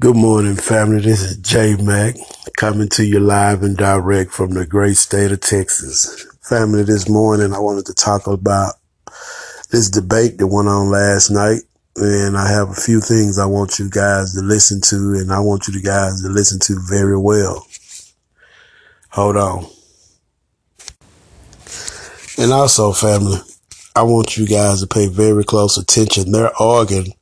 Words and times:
Good 0.00 0.16
morning, 0.16 0.56
family. 0.56 1.02
This 1.02 1.20
is 1.20 1.36
J 1.36 1.76
Mac 1.76 2.16
coming 2.56 2.88
to 2.88 3.04
you 3.04 3.20
live 3.20 3.62
and 3.62 3.76
direct 3.76 4.30
from 4.30 4.52
the 4.52 4.64
great 4.64 4.96
state 4.96 5.30
of 5.30 5.40
Texas. 5.40 6.26
Family, 6.40 6.84
this 6.84 7.06
morning 7.06 7.52
I 7.52 7.58
wanted 7.58 7.84
to 7.84 7.92
talk 7.92 8.26
about 8.26 8.76
this 9.70 9.90
debate 9.90 10.38
that 10.38 10.46
went 10.46 10.68
on 10.68 10.90
last 10.90 11.28
night. 11.28 11.64
And 11.96 12.38
I 12.38 12.48
have 12.50 12.70
a 12.70 12.80
few 12.80 13.02
things 13.02 13.38
I 13.38 13.44
want 13.44 13.78
you 13.78 13.90
guys 13.90 14.32
to 14.32 14.40
listen 14.40 14.80
to, 14.86 15.20
and 15.20 15.30
I 15.30 15.40
want 15.40 15.68
you 15.68 15.82
guys 15.82 16.22
to 16.22 16.30
listen 16.30 16.60
to 16.60 16.80
very 16.88 17.18
well. 17.18 17.66
Hold 19.10 19.36
on. 19.36 19.66
And 22.38 22.54
also, 22.54 22.94
family, 22.94 23.36
I 23.94 24.04
want 24.04 24.38
you 24.38 24.46
guys 24.46 24.80
to 24.80 24.86
pay 24.86 25.08
very 25.08 25.44
close 25.44 25.76
attention. 25.76 26.32
They're 26.32 26.56
arguing 26.58 27.12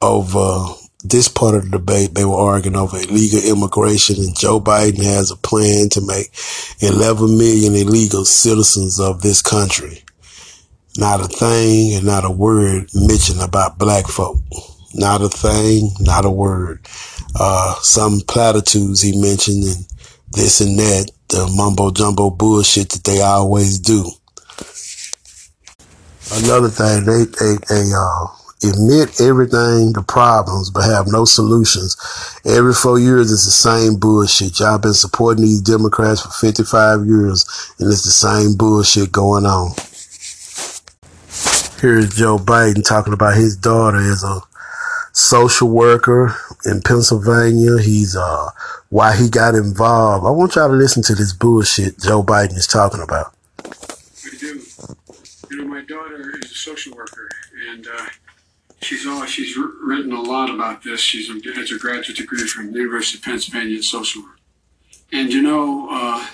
over 0.00 0.76
this 1.04 1.28
part 1.28 1.54
of 1.54 1.64
the 1.64 1.78
debate, 1.78 2.14
they 2.14 2.24
were 2.24 2.36
arguing 2.36 2.76
over 2.76 2.96
illegal 2.96 3.40
immigration, 3.44 4.16
and 4.16 4.36
Joe 4.36 4.60
Biden 4.60 5.02
has 5.04 5.30
a 5.30 5.36
plan 5.36 5.88
to 5.90 6.00
make 6.00 6.32
11 6.80 7.38
million 7.38 7.74
illegal 7.74 8.24
citizens 8.24 8.98
of 8.98 9.22
this 9.22 9.42
country. 9.42 10.02
Not 10.98 11.20
a 11.20 11.28
thing 11.28 11.94
and 11.94 12.06
not 12.06 12.24
a 12.24 12.30
word 12.30 12.88
mentioned 12.94 13.42
about 13.42 13.78
black 13.78 14.06
folk. 14.06 14.38
Not 14.94 15.20
a 15.20 15.28
thing, 15.28 15.90
not 16.00 16.24
a 16.24 16.30
word. 16.30 16.80
Uh, 17.38 17.74
some 17.82 18.20
platitudes 18.26 19.02
he 19.02 19.20
mentioned 19.20 19.64
and 19.64 19.84
this 20.32 20.60
and 20.60 20.78
that, 20.78 21.10
the 21.28 21.46
mumbo 21.54 21.90
jumbo 21.90 22.30
bullshit 22.30 22.90
that 22.90 23.04
they 23.04 23.20
always 23.20 23.78
do. 23.78 24.10
Another 26.32 26.68
thing, 26.68 27.04
they, 27.04 27.24
they, 27.24 27.56
they, 27.68 27.92
uh, 27.94 28.26
admit 28.62 29.20
everything, 29.20 29.92
the 29.92 30.04
problems, 30.06 30.70
but 30.70 30.84
have 30.84 31.06
no 31.08 31.24
solutions. 31.24 31.96
Every 32.44 32.72
four 32.72 32.98
years, 32.98 33.32
it's 33.32 33.44
the 33.44 33.50
same 33.50 33.98
bullshit. 33.98 34.58
Y'all 34.58 34.78
been 34.78 34.94
supporting 34.94 35.44
these 35.44 35.60
Democrats 35.60 36.22
for 36.22 36.30
55 36.30 37.06
years, 37.06 37.44
and 37.78 37.90
it's 37.90 38.04
the 38.04 38.10
same 38.10 38.56
bullshit 38.56 39.12
going 39.12 39.44
on. 39.44 39.72
Here's 41.80 42.14
Joe 42.16 42.38
Biden 42.38 42.82
talking 42.84 43.12
about 43.12 43.36
his 43.36 43.56
daughter 43.56 43.98
as 43.98 44.24
a 44.24 44.40
social 45.12 45.68
worker 45.68 46.34
in 46.64 46.80
Pennsylvania. 46.80 47.78
He's, 47.78 48.16
uh, 48.16 48.50
why 48.88 49.16
he 49.16 49.28
got 49.28 49.54
involved. 49.54 50.26
I 50.26 50.30
want 50.30 50.54
y'all 50.54 50.68
to 50.68 50.74
listen 50.74 51.02
to 51.04 51.14
this 51.14 51.32
bullshit 51.32 51.98
Joe 52.00 52.22
Biden 52.22 52.56
is 52.56 52.66
talking 52.66 53.02
about. 53.02 53.34
I 53.64 54.36
do. 54.38 54.62
You 55.50 55.56
know, 55.58 55.64
my 55.64 55.82
daughter 55.82 56.38
is 56.42 56.50
a 56.50 56.54
social 56.54 56.94
worker, 56.94 57.28
and 57.70 57.86
uh, 57.86 58.06
She's 58.86 59.04
she's 59.28 59.56
written 59.56 60.12
a 60.12 60.22
lot 60.22 60.48
about 60.48 60.84
this. 60.84 61.00
She's 61.00 61.26
has 61.56 61.72
a 61.72 61.78
graduate 61.78 62.16
degree 62.16 62.46
from 62.46 62.72
the 62.72 62.78
University 62.78 63.18
of 63.18 63.24
Pennsylvania 63.24 63.78
in 63.78 63.82
social 63.82 64.22
work. 64.22 64.38
And 65.12 65.32
you 65.32 65.42
know, 65.42 65.88
uh, 65.90 66.24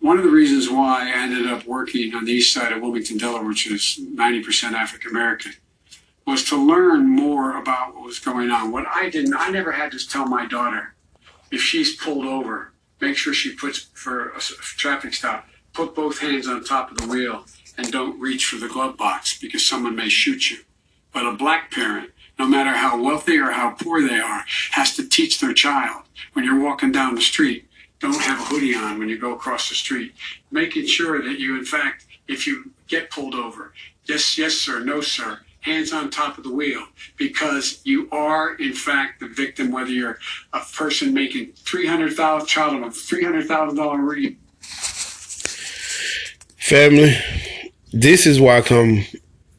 one 0.00 0.16
of 0.16 0.24
the 0.24 0.30
reasons 0.30 0.70
why 0.70 1.06
I 1.06 1.22
ended 1.24 1.46
up 1.46 1.66
working 1.66 2.14
on 2.14 2.24
the 2.24 2.32
east 2.32 2.54
side 2.54 2.72
of 2.72 2.80
Wilmington, 2.80 3.18
Delaware, 3.18 3.46
which 3.46 3.70
is 3.70 4.00
90% 4.00 4.72
African 4.72 5.10
American, 5.10 5.52
was 6.26 6.42
to 6.44 6.56
learn 6.56 7.06
more 7.06 7.58
about 7.60 7.94
what 7.94 8.04
was 8.04 8.18
going 8.18 8.50
on. 8.50 8.72
What 8.72 8.86
I 8.86 9.10
didn't, 9.10 9.34
I 9.34 9.50
never 9.50 9.72
had 9.72 9.92
to 9.92 10.08
tell 10.08 10.26
my 10.26 10.46
daughter 10.46 10.94
if 11.50 11.60
she's 11.60 11.96
pulled 11.96 12.24
over, 12.24 12.72
make 12.98 13.18
sure 13.18 13.34
she 13.34 13.54
puts 13.54 13.90
for 13.92 14.30
a 14.30 14.40
traffic 14.40 15.12
stop, 15.12 15.46
put 15.74 15.94
both 15.94 16.20
hands 16.20 16.48
on 16.48 16.64
top 16.64 16.90
of 16.90 16.96
the 16.96 17.08
wheel 17.08 17.44
and 17.76 17.92
don't 17.92 18.18
reach 18.18 18.46
for 18.46 18.56
the 18.56 18.68
glove 18.68 18.96
box 18.96 19.38
because 19.38 19.68
someone 19.68 19.94
may 19.94 20.08
shoot 20.08 20.50
you. 20.50 20.58
But 21.12 21.26
a 21.26 21.32
black 21.32 21.70
parent, 21.70 22.10
no 22.38 22.46
matter 22.46 22.70
how 22.70 23.02
wealthy 23.02 23.38
or 23.38 23.50
how 23.50 23.70
poor 23.70 24.06
they 24.06 24.18
are, 24.18 24.44
has 24.72 24.94
to 24.96 25.08
teach 25.08 25.40
their 25.40 25.54
child. 25.54 26.04
When 26.32 26.44
you're 26.44 26.60
walking 26.60 26.92
down 26.92 27.14
the 27.14 27.20
street, 27.20 27.66
don't 28.00 28.20
have 28.20 28.40
a 28.40 28.44
hoodie 28.44 28.74
on 28.74 28.98
when 28.98 29.08
you 29.08 29.18
go 29.18 29.34
across 29.34 29.68
the 29.68 29.74
street, 29.74 30.14
making 30.50 30.86
sure 30.86 31.22
that 31.22 31.40
you, 31.40 31.58
in 31.58 31.64
fact, 31.64 32.06
if 32.28 32.46
you 32.46 32.70
get 32.86 33.10
pulled 33.10 33.34
over, 33.34 33.72
yes, 34.04 34.38
yes, 34.38 34.54
sir, 34.54 34.80
no, 34.80 35.00
sir, 35.00 35.40
hands 35.60 35.92
on 35.92 36.10
top 36.10 36.38
of 36.38 36.44
the 36.44 36.52
wheel. 36.52 36.84
Because 37.16 37.80
you 37.84 38.08
are 38.10 38.54
in 38.54 38.72
fact 38.72 39.20
the 39.20 39.28
victim 39.28 39.72
whether 39.72 39.90
you're 39.90 40.18
a 40.52 40.60
person 40.60 41.12
making 41.12 41.52
300000 41.56 42.46
child 42.46 42.74
of 42.76 42.82
a 42.82 42.90
$300000 42.90 44.36
family 46.58 47.16
this 47.92 48.26
is 48.26 48.40
why 48.40 48.58
I 48.58 48.60
come 48.60 49.04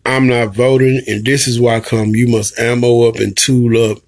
I'm 0.09 0.28
not 0.28 0.56
voting, 0.56 1.03
and 1.08 1.24
this 1.24 1.47
is 1.47 1.59
why 1.59 1.75
I 1.75 1.80
come 1.81 2.16
you 2.16 2.28
must 2.28 2.58
ammo 2.58 3.08
up 3.08 3.18
and 3.18 3.38
tool 3.38 3.92
up 3.92 4.00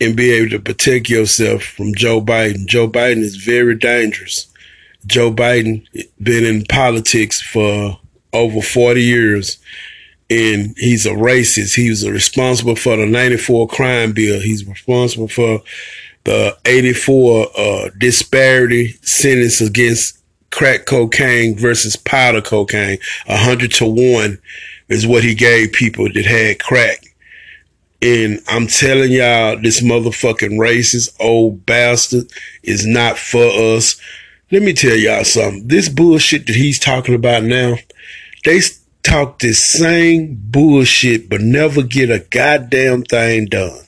and 0.00 0.16
be 0.16 0.30
able 0.30 0.50
to 0.50 0.60
protect 0.60 1.08
yourself 1.08 1.64
from 1.64 1.92
Joe 1.92 2.20
Biden. 2.20 2.66
Joe 2.66 2.88
Biden 2.88 3.18
is 3.18 3.34
very 3.34 3.74
dangerous. 3.74 4.46
Joe 5.06 5.32
Biden 5.32 5.86
been 6.22 6.44
in 6.44 6.64
politics 6.66 7.42
for 7.42 7.98
over 8.32 8.62
40 8.62 9.02
years 9.02 9.58
and 10.30 10.72
he's 10.78 11.04
a 11.04 11.10
racist. 11.10 11.74
He 11.74 11.90
was 11.90 12.08
responsible 12.08 12.76
for 12.76 12.96
the 12.96 13.06
94 13.06 13.66
crime 13.68 14.12
bill. 14.12 14.40
He's 14.40 14.64
responsible 14.64 15.28
for 15.28 15.62
the 16.22 16.56
84 16.64 17.48
uh, 17.56 17.90
disparity 17.98 18.92
sentence 19.02 19.60
against 19.60 20.16
crack 20.52 20.86
cocaine 20.86 21.58
versus 21.58 21.96
powder 21.96 22.40
cocaine, 22.40 22.98
100 23.26 23.72
to 23.72 23.86
1 23.86 24.38
is 24.94 25.06
what 25.06 25.24
he 25.24 25.34
gave 25.34 25.72
people 25.72 26.10
that 26.12 26.24
had 26.24 26.60
crack. 26.60 27.04
And 28.00 28.40
I'm 28.48 28.66
telling 28.66 29.12
y'all, 29.12 29.60
this 29.60 29.82
motherfucking 29.82 30.58
racist 30.58 31.14
old 31.18 31.66
bastard 31.66 32.30
is 32.62 32.86
not 32.86 33.18
for 33.18 33.44
us. 33.44 34.00
Let 34.52 34.62
me 34.62 34.72
tell 34.72 34.94
y'all 34.96 35.24
something. 35.24 35.66
This 35.66 35.88
bullshit 35.88 36.46
that 36.46 36.54
he's 36.54 36.78
talking 36.78 37.14
about 37.14 37.42
now, 37.42 37.76
they 38.44 38.60
talk 39.02 39.38
this 39.38 39.72
same 39.72 40.38
bullshit, 40.38 41.28
but 41.28 41.40
never 41.40 41.82
get 41.82 42.10
a 42.10 42.20
goddamn 42.30 43.02
thing 43.02 43.46
done. 43.46 43.80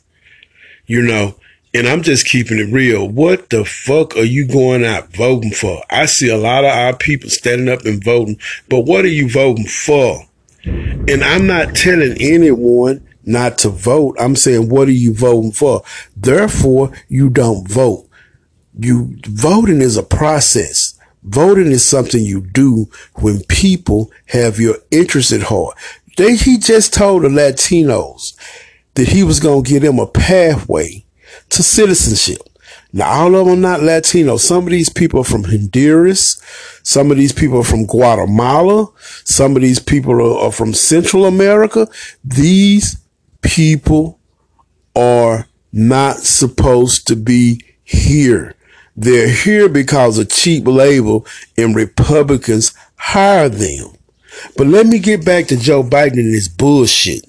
You 0.87 1.03
know, 1.03 1.37
and 1.75 1.87
I'm 1.87 2.03
just 2.03 2.27
keeping 2.27 2.59
it 2.59 2.73
real. 2.73 3.07
What 3.07 3.51
the 3.51 3.65
fuck 3.65 4.17
are 4.17 4.25
you 4.25 4.47
going 4.47 4.85
out 4.85 5.13
voting 5.15 5.51
for? 5.51 5.83
I 5.91 6.07
see 6.07 6.31
a 6.31 6.39
lot 6.39 6.65
of 6.65 6.71
our 6.71 6.97
people 6.97 7.29
standing 7.29 7.69
up 7.69 7.85
and 7.85 8.03
voting, 8.03 8.39
but 8.69 8.81
what 8.81 9.05
are 9.05 9.09
you 9.09 9.29
voting 9.29 9.67
for? 9.67 10.27
And 10.67 11.23
I'm 11.23 11.47
not 11.47 11.75
telling 11.75 12.17
anyone 12.21 13.07
not 13.25 13.59
to 13.59 13.69
vote. 13.69 14.17
I'm 14.19 14.37
saying, 14.37 14.69
what 14.69 14.89
are 14.89 14.93
you 14.93 15.15
voting 15.15 15.53
for? 15.53 15.83
Therefore, 16.17 16.93
you 17.09 17.31
don't 17.31 17.69
vote. 17.69 18.09
You 18.79 19.17
voting 19.27 19.81
is 19.81 19.97
a 19.97 20.03
process. 20.03 20.99
Voting 21.23 21.73
is 21.73 21.87
something 21.87 22.23
you 22.23 22.41
do 22.41 22.89
when 23.17 23.43
people 23.45 24.13
have 24.27 24.61
your 24.61 24.77
interest 24.91 25.33
at 25.33 25.43
heart. 25.43 25.77
They, 26.17 26.37
he 26.37 26.57
just 26.57 26.95
told 26.95 27.23
the 27.23 27.29
Latinos 27.29 28.35
that 28.95 29.09
he 29.09 29.23
was 29.23 29.41
going 29.41 29.65
to 29.65 29.71
give 29.71 29.83
them 29.83 29.99
a 29.99 30.07
pathway 30.07 31.05
to 31.51 31.63
citizenship. 31.63 32.46
Now, 32.97 33.11
all 33.11 33.35
of 33.35 33.45
them 33.45 33.59
are 33.59 33.61
not 33.61 33.83
Latino. 33.83 34.39
Some 34.39 34.65
of 34.65 34.71
these 34.71 34.89
people 34.89 35.21
are 35.21 35.25
from 35.25 35.45
Honduras. 35.45 36.41
Some 36.83 37.11
of 37.11 37.19
these 37.19 37.35
people 37.35 37.59
are 37.59 37.63
from 37.63 37.85
Guatemala. 37.85 38.89
Some 39.23 39.55
of 39.55 39.61
these 39.61 39.79
people 39.79 40.15
are, 40.15 40.47
are 40.47 40.51
from 40.51 40.73
Central 40.73 41.27
America. 41.27 41.89
These 42.25 42.97
people 43.43 44.19
are 44.95 45.47
not 45.75 46.21
supposed 46.21 47.07
to 47.09 47.17
be 47.17 47.61
here. 47.85 48.55
They're 48.97 49.29
here 49.29 49.69
because 49.69 50.17
of 50.17 50.31
cheap 50.31 50.67
labor 50.67 51.19
and 51.59 51.77
Republicans 51.77 52.73
hire 52.97 53.51
them. 53.51 53.91
But 54.57 54.69
let 54.69 54.87
me 54.87 55.01
get 55.01 55.23
back 55.23 55.49
to 55.49 55.59
Joe 55.59 55.83
Biden 55.83 56.13
and 56.13 56.35
his 56.35 56.49
bullshit. 56.49 57.27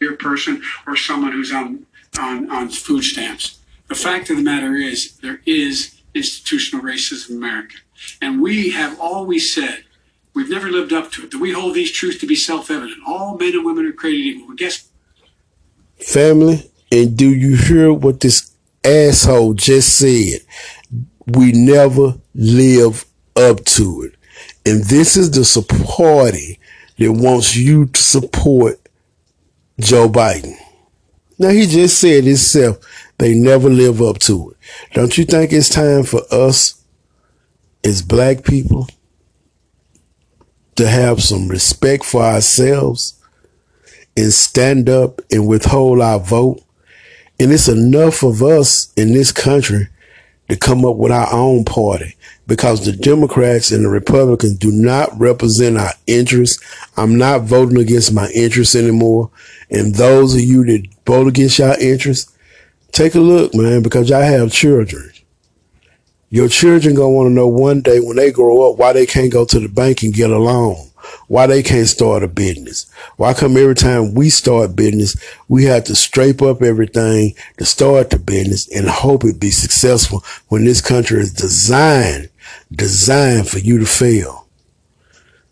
Your 0.00 0.16
person 0.16 0.60
or 0.88 0.96
someone 0.96 1.30
who's 1.30 1.52
on 1.52 1.86
on, 2.18 2.50
on 2.50 2.68
food 2.68 3.02
stamps. 3.04 3.58
The 3.88 3.94
fact 3.94 4.30
of 4.30 4.36
the 4.36 4.42
matter 4.42 4.74
is, 4.74 5.16
there 5.18 5.40
is 5.46 6.00
institutional 6.14 6.84
racism 6.84 7.30
in 7.30 7.36
America. 7.36 7.76
And 8.20 8.40
we 8.40 8.70
have 8.70 8.98
always 9.00 9.54
said, 9.54 9.84
we've 10.34 10.50
never 10.50 10.70
lived 10.70 10.92
up 10.92 11.10
to 11.12 11.24
it, 11.24 11.30
that 11.30 11.40
we 11.40 11.52
hold 11.52 11.74
these 11.74 11.92
truths 11.92 12.18
to 12.20 12.26
be 12.26 12.34
self 12.34 12.70
evident. 12.70 12.98
All 13.06 13.36
men 13.36 13.54
and 13.54 13.64
women 13.64 13.86
are 13.86 13.92
created 13.92 14.36
equal. 14.36 14.48
But 14.48 14.56
guess 14.58 14.88
Family, 15.98 16.70
and 16.90 17.16
do 17.16 17.28
you 17.28 17.56
hear 17.56 17.92
what 17.92 18.20
this 18.20 18.52
asshole 18.84 19.54
just 19.54 19.98
said? 19.98 20.40
We 21.26 21.52
never 21.52 22.18
live 22.34 23.04
up 23.36 23.64
to 23.64 24.02
it. 24.02 24.14
And 24.66 24.84
this 24.84 25.16
is 25.16 25.30
the 25.30 25.62
party 25.96 26.58
that 26.98 27.12
wants 27.12 27.56
you 27.56 27.86
to 27.86 28.00
support 28.00 28.80
Joe 29.80 30.08
Biden. 30.08 30.56
Now 31.38 31.50
he 31.50 31.66
just 31.66 32.00
said 32.00 32.24
himself, 32.24 32.78
they 33.18 33.34
never 33.34 33.68
live 33.68 34.02
up 34.02 34.18
to 34.20 34.50
it. 34.50 34.56
Don't 34.94 35.18
you 35.18 35.24
think 35.24 35.52
it's 35.52 35.68
time 35.68 36.04
for 36.04 36.22
us 36.30 36.82
as 37.84 38.02
black 38.02 38.44
people 38.44 38.88
to 40.76 40.88
have 40.88 41.22
some 41.22 41.48
respect 41.48 42.04
for 42.04 42.22
ourselves 42.22 43.20
and 44.16 44.32
stand 44.32 44.88
up 44.88 45.20
and 45.30 45.46
withhold 45.46 46.00
our 46.00 46.18
vote 46.18 46.60
And 47.38 47.52
it's 47.52 47.68
enough 47.68 48.22
of 48.22 48.42
us 48.42 48.92
in 48.94 49.12
this 49.12 49.32
country 49.32 49.88
to 50.48 50.56
come 50.56 50.84
up 50.84 50.96
with 50.96 51.10
our 51.10 51.32
own 51.32 51.64
party 51.64 52.16
because 52.46 52.84
the 52.84 52.92
Democrats 52.92 53.72
and 53.72 53.84
the 53.84 53.88
Republicans 53.88 54.58
do 54.58 54.70
not 54.70 55.10
represent 55.18 55.78
our 55.78 55.92
interests. 56.06 56.62
I'm 56.96 57.16
not 57.18 57.42
voting 57.42 57.78
against 57.78 58.12
my 58.12 58.28
interests 58.30 58.74
anymore. 58.74 59.30
And 59.70 59.94
those 59.94 60.34
of 60.34 60.42
you 60.42 60.64
that 60.66 60.86
vote 61.06 61.28
against 61.28 61.58
your 61.58 61.78
interests, 61.78 62.32
take 62.92 63.14
a 63.14 63.20
look, 63.20 63.54
man, 63.54 63.82
because 63.82 64.08
y'all 64.08 64.22
have 64.22 64.52
children. 64.52 65.10
Your 66.30 66.48
children 66.48 66.96
gonna 66.96 67.10
want 67.10 67.28
to 67.28 67.32
know 67.32 67.46
one 67.46 67.80
day 67.80 68.00
when 68.00 68.16
they 68.16 68.32
grow 68.32 68.68
up 68.68 68.78
why 68.78 68.92
they 68.92 69.06
can't 69.06 69.32
go 69.32 69.44
to 69.44 69.60
the 69.60 69.68
bank 69.68 70.02
and 70.02 70.12
get 70.12 70.30
a 70.30 70.38
loan, 70.38 70.90
why 71.28 71.46
they 71.46 71.62
can't 71.62 71.86
start 71.86 72.24
a 72.24 72.28
business. 72.28 72.90
Why 73.16 73.34
come 73.34 73.56
every 73.56 73.76
time 73.76 74.14
we 74.14 74.30
start 74.30 74.74
business, 74.74 75.16
we 75.48 75.64
have 75.64 75.84
to 75.84 75.94
scrape 75.94 76.42
up 76.42 76.60
everything 76.60 77.34
to 77.58 77.64
start 77.64 78.10
the 78.10 78.18
business 78.18 78.68
and 78.74 78.88
hope 78.88 79.22
it 79.24 79.38
be 79.38 79.50
successful 79.50 80.24
when 80.48 80.64
this 80.64 80.80
country 80.80 81.20
is 81.20 81.32
designed, 81.32 82.30
designed 82.72 83.48
for 83.48 83.58
you 83.58 83.78
to 83.78 83.86
fail. 83.86 84.43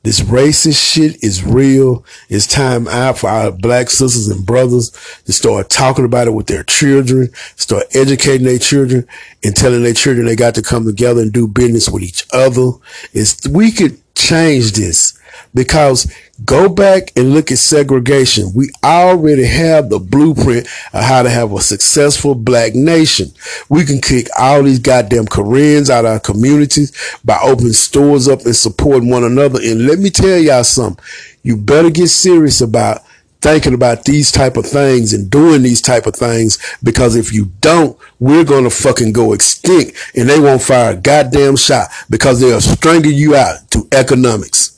This 0.03 0.21
racist 0.21 0.93
shit 0.93 1.23
is 1.23 1.45
real. 1.45 2.05
It's 2.29 2.47
time 2.47 2.89
out 2.89 3.19
for 3.19 3.29
our 3.29 3.53
black 3.53 3.89
sisters 3.89 4.29
and 4.29 4.45
brothers 4.45 4.91
to 5.27 5.33
start 5.33 5.71
talking 5.71 6.05
about 6.05 6.27
it 6.27 6.33
with 6.33 6.49
their 6.49 6.65
children, 6.65 7.33
start 7.57 7.85
educating 7.95 8.47
their 8.47 8.59
children 8.59 9.07
and 9.45 9.55
telling 9.55 9.83
their 9.85 9.95
children 9.95 10.27
they 10.27 10.35
got 10.35 10.57
to 10.57 10.63
come 10.63 10.85
together 10.85 11.23
and 11.23 11.33
do 11.33 11.47
business 11.47 11.89
with 11.89 12.03
each 12.03 12.27
other. 12.33 12.73
It's, 13.13 13.47
we 13.47 13.71
could 13.71 14.01
change 14.17 14.73
this 14.73 15.19
because 15.55 16.13
go 16.45 16.69
back 16.69 17.13
and 17.17 17.33
look 17.33 17.51
at 17.51 17.59
segregation. 17.59 18.53
We 18.55 18.71
already 18.85 19.45
have 19.45 19.89
the 19.89 19.99
blueprint 19.99 20.67
of 20.93 21.05
how 21.05 21.23
to 21.23 21.31
have 21.31 21.53
a 21.53 21.61
successful 21.61 22.35
black 22.35 22.75
nation. 22.75 23.29
We 23.69 23.85
can 23.85 24.01
kick 24.01 24.29
all 24.39 24.63
these 24.63 24.79
goddamn 24.79 25.27
Koreans 25.27 25.91
out 25.91 26.05
of 26.05 26.13
our 26.13 26.21
communities 26.21 26.93
by 27.25 27.39
opening 27.43 27.73
stores 27.73 28.29
up 28.29 28.45
and 28.45 28.57
supporting 28.57 29.11
one 29.11 29.25
another. 29.25 29.61
And 29.63 29.87
let 29.87 29.99
me 29.99 30.11
tell 30.11 30.39
y'all 30.39 30.65
something. 30.65 31.03
You 31.43 31.57
better 31.57 31.91
get 31.91 32.09
serious 32.09 32.61
about 32.61 33.03
thinking 33.43 33.75
about 33.75 34.05
these 34.05 34.31
type 34.31 34.57
of 34.57 34.65
things 34.65 35.13
and 35.13 35.29
doing 35.29 35.63
these 35.63 35.83
type 35.83 36.07
of 36.07 36.15
things 36.15 36.59
because 36.83 37.17
if 37.17 37.33
you 37.33 37.47
don't, 37.61 37.99
we're 38.21 38.45
going 38.45 38.63
to 38.65 38.71
fucking 38.71 39.13
go 39.13 39.33
extinct 39.33 39.99
and 40.15 40.29
they 40.29 40.39
won't 40.39 40.63
fire 40.63 40.93
a 40.93 40.97
goddamn 40.97 41.57
shot 41.57 41.89
because 42.09 42.41
they'll 42.41 42.61
strangle 42.61 43.11
you 43.11 43.35
out 43.35 43.69
to 43.73 43.87
economics. 43.91 44.72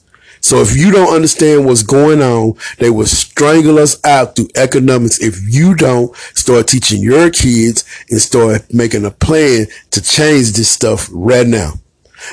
So 0.45 0.59
if 0.59 0.77
you 0.77 0.91
don't 0.91 1.15
understand 1.15 1.65
what's 1.65 1.83
going 1.83 2.21
on, 2.21 2.53
they 2.79 2.91
will 2.91 3.07
strangle 3.07 3.79
us 3.79 3.99
out 4.05 4.37
through 4.37 4.49
economics 4.55 5.19
if 5.23 5.41
you 5.49 5.75
don't 5.75 6.15
start 6.35 6.69
teaching 6.69 7.01
your 7.01 7.31
kids 7.31 7.83
and 8.11 8.21
start 8.21 8.63
making 8.71 9.07
a 9.07 9.11
plan 9.11 9.69
to 9.93 10.03
change 10.03 10.53
this 10.53 10.71
stuff 10.71 11.09
right 11.11 11.47
now 11.47 11.73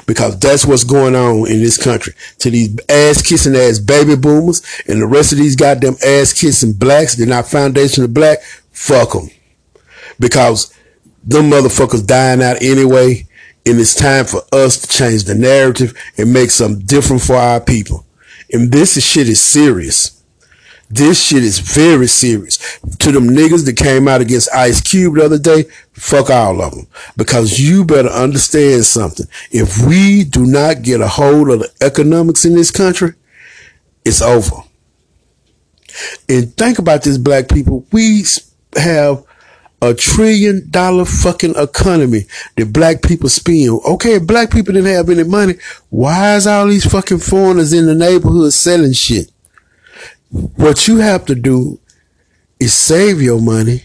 because 0.07 0.37
that's 0.39 0.65
what's 0.65 0.83
going 0.83 1.15
on 1.15 1.49
in 1.49 1.61
this 1.61 1.81
country. 1.81 2.13
To 2.39 2.49
these 2.49 2.77
ass 2.89 3.21
kissing 3.21 3.55
ass 3.55 3.79
baby 3.79 4.17
boomers 4.17 4.61
and 4.89 5.01
the 5.01 5.07
rest 5.07 5.31
of 5.31 5.37
these 5.37 5.55
goddamn 5.55 5.95
ass 6.05 6.33
kissing 6.33 6.73
blacks, 6.73 7.15
they're 7.15 7.25
not 7.25 7.47
foundational 7.47 8.09
black. 8.09 8.39
Fuck 8.71 9.13
them 9.13 9.29
because 10.19 10.77
them 11.23 11.49
motherfuckers 11.49 12.05
dying 12.05 12.43
out 12.43 12.61
anyway. 12.61 13.25
And 13.65 13.79
it's 13.79 13.93
time 13.93 14.25
for 14.25 14.41
us 14.51 14.81
to 14.81 14.87
change 14.87 15.25
the 15.25 15.35
narrative 15.35 15.93
and 16.17 16.33
make 16.33 16.49
something 16.51 16.85
different 16.85 17.21
for 17.21 17.35
our 17.35 17.61
people. 17.61 18.05
And 18.51 18.71
this 18.71 19.01
shit 19.03 19.29
is 19.29 19.41
serious. 19.41 20.21
This 20.89 21.23
shit 21.23 21.43
is 21.43 21.59
very 21.59 22.07
serious. 22.07 22.57
To 22.99 23.11
them 23.13 23.29
niggas 23.29 23.65
that 23.65 23.77
came 23.77 24.09
out 24.09 24.19
against 24.19 24.53
Ice 24.53 24.81
Cube 24.81 25.15
the 25.15 25.23
other 25.23 25.39
day, 25.39 25.63
fuck 25.93 26.29
all 26.29 26.61
of 26.61 26.75
them. 26.75 26.87
Because 27.15 27.59
you 27.59 27.85
better 27.85 28.09
understand 28.09 28.85
something. 28.85 29.25
If 29.51 29.87
we 29.87 30.25
do 30.25 30.45
not 30.45 30.81
get 30.81 30.99
a 30.99 31.07
hold 31.07 31.49
of 31.49 31.59
the 31.59 31.71
economics 31.81 32.43
in 32.43 32.55
this 32.55 32.71
country, 32.71 33.13
it's 34.03 34.21
over. 34.21 34.57
And 36.27 36.55
think 36.57 36.79
about 36.79 37.03
this, 37.03 37.17
black 37.17 37.47
people. 37.47 37.85
We 37.93 38.25
have 38.75 39.23
a 39.81 39.93
trillion 39.93 40.69
dollar 40.69 41.05
fucking 41.05 41.55
economy 41.57 42.25
that 42.55 42.71
black 42.71 43.01
people 43.01 43.29
spend. 43.29 43.81
Okay, 43.85 44.19
black 44.19 44.51
people 44.51 44.73
didn't 44.73 44.93
have 44.93 45.09
any 45.09 45.23
money. 45.23 45.55
Why 45.89 46.35
is 46.35 46.45
all 46.45 46.67
these 46.67 46.89
fucking 46.89 47.19
foreigners 47.19 47.73
in 47.73 47.87
the 47.87 47.95
neighborhood 47.95 48.53
selling 48.53 48.93
shit? 48.93 49.31
What 50.29 50.87
you 50.87 50.97
have 50.97 51.25
to 51.25 51.35
do 51.35 51.79
is 52.59 52.73
save 52.73 53.21
your 53.21 53.41
money 53.41 53.83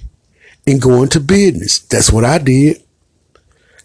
and 0.66 0.82
go 0.82 1.02
into 1.02 1.18
business. 1.18 1.80
That's 1.80 2.12
what 2.12 2.24
I 2.24 2.38
did. 2.38 2.82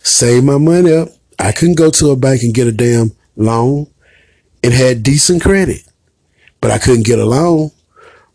Save 0.04 0.44
my 0.44 0.58
money 0.58 0.94
up. 0.94 1.10
I 1.40 1.52
couldn't 1.52 1.78
go 1.78 1.90
to 1.92 2.12
a 2.12 2.16
bank 2.16 2.44
and 2.44 2.54
get 2.54 2.68
a 2.68 2.72
damn 2.72 3.12
loan 3.36 3.88
and 4.63 4.74
had 4.74 5.02
decent 5.02 5.42
credit, 5.42 5.81
but 6.60 6.72
I 6.72 6.78
couldn't 6.78 7.06
get 7.06 7.19
a 7.19 7.25
loan. 7.25 7.72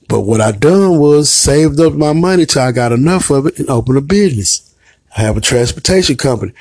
But 0.09 0.21
what 0.21 0.41
I 0.41 0.53
done 0.53 0.99
was 0.99 1.33
saved 1.33 1.81
up 1.81 1.95
my 1.95 2.13
money 2.13 2.47
till 2.47 2.63
I 2.63 2.73
got 2.73 2.93
enough 2.93 3.31
of 3.31 3.47
it 3.47 3.59
and 3.59 3.69
opened 3.69 3.99
a 3.99 4.03
business. 4.03 4.75
I 5.17 5.23
have 5.23 5.37
a 5.37 5.41
transportation 5.41 6.17
company 6.17 6.53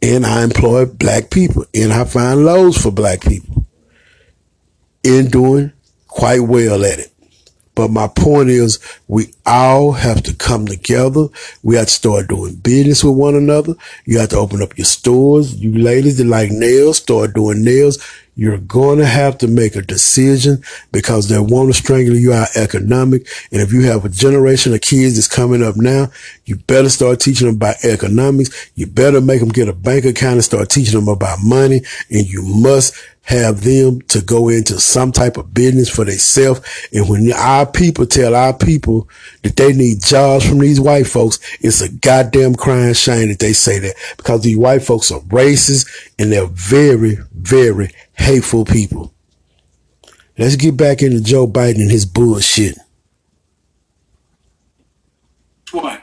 and 0.00 0.24
I 0.24 0.42
employ 0.42 0.86
black 0.86 1.30
people 1.30 1.64
and 1.74 1.92
I 1.92 2.04
find 2.04 2.44
loads 2.44 2.80
for 2.80 2.90
black 2.90 3.20
people 3.20 3.64
in 5.02 5.28
doing 5.28 5.72
quite 6.06 6.40
well 6.40 6.84
at 6.84 6.98
it. 6.98 7.12
But 7.74 7.92
my 7.92 8.08
point 8.08 8.48
is 8.48 8.80
we 9.06 9.32
all 9.46 9.92
have 9.92 10.24
to 10.24 10.34
come 10.34 10.66
together. 10.66 11.28
We 11.62 11.76
have 11.76 11.86
to 11.86 11.92
start 11.92 12.26
doing 12.26 12.56
business 12.56 13.04
with 13.04 13.14
one 13.14 13.36
another. 13.36 13.74
You 14.04 14.18
have 14.18 14.30
to 14.30 14.36
open 14.36 14.62
up 14.62 14.76
your 14.76 14.84
stores. 14.84 15.54
You 15.54 15.78
ladies 15.78 16.18
that 16.18 16.26
like 16.26 16.50
nails, 16.50 16.96
start 16.96 17.34
doing 17.34 17.62
nails. 17.62 18.04
You're 18.38 18.58
going 18.58 18.98
to 18.98 19.04
have 19.04 19.36
to 19.38 19.48
make 19.48 19.74
a 19.74 19.82
decision 19.82 20.62
because 20.92 21.28
they 21.28 21.40
want 21.40 21.70
to 21.70 21.74
strangle 21.74 22.14
you 22.14 22.32
out 22.32 22.56
economic. 22.56 23.26
And 23.50 23.60
if 23.60 23.72
you 23.72 23.82
have 23.86 24.04
a 24.04 24.08
generation 24.08 24.72
of 24.72 24.80
kids 24.80 25.16
that's 25.16 25.26
coming 25.26 25.60
up 25.60 25.74
now, 25.74 26.12
you 26.44 26.54
better 26.54 26.88
start 26.88 27.18
teaching 27.18 27.48
them 27.48 27.56
about 27.56 27.84
economics. 27.84 28.70
You 28.76 28.86
better 28.86 29.20
make 29.20 29.40
them 29.40 29.48
get 29.48 29.68
a 29.68 29.72
bank 29.72 30.04
account 30.04 30.34
and 30.34 30.44
start 30.44 30.70
teaching 30.70 30.94
them 30.94 31.08
about 31.08 31.40
money. 31.42 31.82
And 32.10 32.28
you 32.28 32.42
must 32.42 32.94
have 33.28 33.60
them 33.60 34.00
to 34.00 34.22
go 34.22 34.48
into 34.48 34.80
some 34.80 35.12
type 35.12 35.36
of 35.36 35.52
business 35.52 35.90
for 35.90 36.02
themselves. 36.02 36.62
And 36.94 37.06
when 37.10 37.30
our 37.34 37.66
people 37.66 38.06
tell 38.06 38.34
our 38.34 38.56
people 38.56 39.06
that 39.42 39.54
they 39.54 39.74
need 39.74 40.02
jobs 40.02 40.48
from 40.48 40.60
these 40.60 40.80
white 40.80 41.06
folks, 41.06 41.38
it's 41.60 41.82
a 41.82 41.92
goddamn 41.92 42.54
crying 42.54 42.94
shame 42.94 43.28
that 43.28 43.38
they 43.38 43.52
say 43.52 43.80
that 43.80 43.96
because 44.16 44.42
these 44.42 44.56
white 44.56 44.82
folks 44.82 45.12
are 45.12 45.20
racist 45.20 45.86
and 46.18 46.32
they're 46.32 46.46
very, 46.46 47.18
very 47.34 47.90
hateful 48.14 48.64
people. 48.64 49.12
Let's 50.38 50.56
get 50.56 50.78
back 50.78 51.02
into 51.02 51.20
Joe 51.20 51.46
Biden 51.46 51.82
and 51.82 51.90
his 51.90 52.06
bullshit. 52.06 52.78
What? 55.72 56.00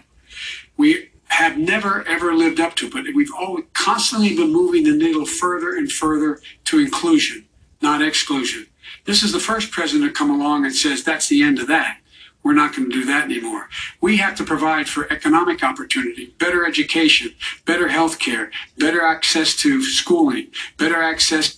Have 1.35 1.57
never 1.57 2.07
ever 2.07 2.33
lived 2.33 2.61
up 2.61 2.75
to, 2.77 2.89
but 2.89 3.03
we've 3.13 3.33
always 3.37 3.65
constantly 3.73 4.33
been 4.37 4.53
moving 4.53 4.85
the 4.85 4.95
needle 4.95 5.25
further 5.25 5.75
and 5.75 5.91
further 5.91 6.39
to 6.63 6.79
inclusion, 6.79 7.45
not 7.81 8.01
exclusion. 8.01 8.67
This 9.03 9.21
is 9.21 9.33
the 9.33 9.39
first 9.41 9.69
president 9.69 10.09
to 10.09 10.17
come 10.17 10.31
along 10.31 10.63
and 10.63 10.73
says 10.73 11.03
that's 11.03 11.27
the 11.27 11.43
end 11.43 11.59
of 11.59 11.67
that. 11.67 11.97
We're 12.41 12.53
not 12.53 12.73
going 12.73 12.89
to 12.89 12.95
do 12.95 13.03
that 13.07 13.25
anymore. 13.25 13.67
We 13.99 14.15
have 14.15 14.37
to 14.37 14.45
provide 14.45 14.87
for 14.87 15.11
economic 15.11 15.61
opportunity, 15.61 16.33
better 16.39 16.65
education, 16.65 17.35
better 17.65 17.89
health 17.89 18.17
care, 18.17 18.49
better 18.77 19.01
access 19.01 19.57
to 19.57 19.83
schooling, 19.83 20.47
better 20.77 21.01
access. 21.01 21.57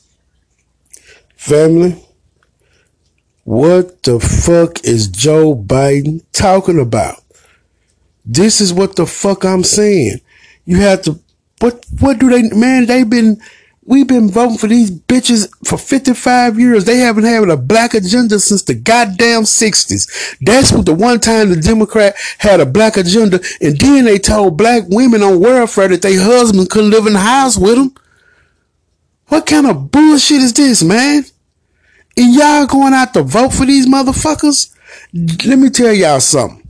Family, 1.35 2.03
what 3.43 4.01
the 4.01 4.19
fuck 4.19 4.83
is 4.83 5.07
Joe 5.07 5.53
Biden 5.55 6.23
talking 6.31 6.79
about? 6.79 7.21
This 8.29 8.59
is 8.59 8.73
what 8.73 8.97
the 8.97 9.05
fuck 9.05 9.45
I'm 9.45 9.63
saying. 9.63 10.19
You 10.65 10.81
have 10.81 11.01
to, 11.03 11.17
what, 11.59 11.85
what 11.99 12.19
do 12.19 12.29
they, 12.29 12.49
man, 12.49 12.85
they've 12.85 13.09
been, 13.09 13.41
we've 13.85 14.05
been 14.05 14.29
voting 14.29 14.57
for 14.57 14.67
these 14.67 14.91
bitches 14.91 15.49
for 15.65 15.77
55 15.77 16.59
years. 16.59 16.83
They 16.83 16.97
haven't 16.97 17.23
had 17.23 17.47
a 17.47 17.55
black 17.55 17.93
agenda 17.93 18.37
since 18.39 18.63
the 18.63 18.73
goddamn 18.73 19.43
60s. 19.43 20.37
That's 20.41 20.73
what 20.73 20.85
the 20.85 20.93
one 20.93 21.21
time 21.21 21.49
the 21.49 21.55
Democrat 21.55 22.15
had 22.37 22.59
a 22.59 22.65
black 22.65 22.97
agenda. 22.97 23.39
And 23.61 23.79
then 23.79 24.03
they 24.03 24.19
told 24.19 24.57
black 24.57 24.83
women 24.89 25.23
on 25.23 25.39
welfare 25.39 25.87
that 25.87 26.01
their 26.01 26.21
husbands 26.21 26.67
couldn't 26.67 26.91
live 26.91 27.07
in 27.07 27.13
the 27.13 27.19
house 27.19 27.57
with 27.57 27.75
them. 27.75 27.95
What 29.27 29.45
kind 29.45 29.67
of 29.67 29.89
bullshit 29.89 30.41
is 30.41 30.53
this, 30.53 30.83
man? 30.83 31.23
And 32.17 32.33
y'all 32.33 32.65
going 32.65 32.93
out 32.93 33.13
to 33.13 33.23
vote 33.23 33.53
for 33.53 33.65
these 33.65 33.87
motherfuckers? 33.87 34.73
Let 35.13 35.59
me 35.59 35.69
tell 35.69 35.93
y'all 35.93 36.19
something. 36.19 36.66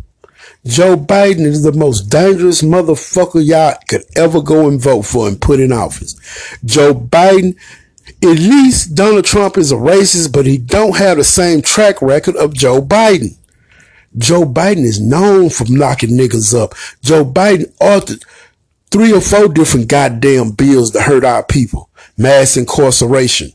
Joe 0.68 0.98
Biden 0.98 1.46
is 1.46 1.64
the 1.64 1.72
most 1.72 2.10
dangerous 2.10 2.62
motherfucker 2.62 3.46
y'all 3.46 3.78
could 3.88 4.04
ever 4.18 4.42
go 4.42 4.68
and 4.68 4.82
vote 4.82 5.04
for 5.04 5.28
and 5.28 5.40
put 5.40 5.62
in 5.62 5.72
office. 5.72 6.14
Joe 6.66 6.94
Biden, 6.94 7.56
at 8.22 8.38
least 8.38 8.94
Donald 8.94 9.26
Trump 9.26 9.58
is 9.58 9.72
a 9.72 9.76
racist, 9.76 10.34
but 10.34 10.46
he 10.46 10.58
don't 10.58 10.98
have 10.98 11.18
the 11.18 11.24
same 11.24 11.62
track 11.62 12.02
record 12.02 12.36
of 12.36 12.54
Joe 12.54 12.82
Biden. 12.82 13.38
Joe 14.18 14.44
Biden 14.44 14.84
is 14.84 15.00
known 15.00 15.50
for 15.50 15.66
knocking 15.70 16.12
niggas 16.12 16.60
up. 16.60 16.74
Joe 17.02 17.24
Biden 17.24 17.72
authored 17.78 18.24
three 18.92 19.14
or 19.14 19.22
four 19.22 19.48
different 19.48 19.88
goddamn 19.88 20.52
bills 20.52 20.92
to 20.92 21.02
hurt 21.02 21.24
our 21.24 21.44
people. 21.44 21.90
Mass 22.18 22.58
incarceration. 22.58 23.54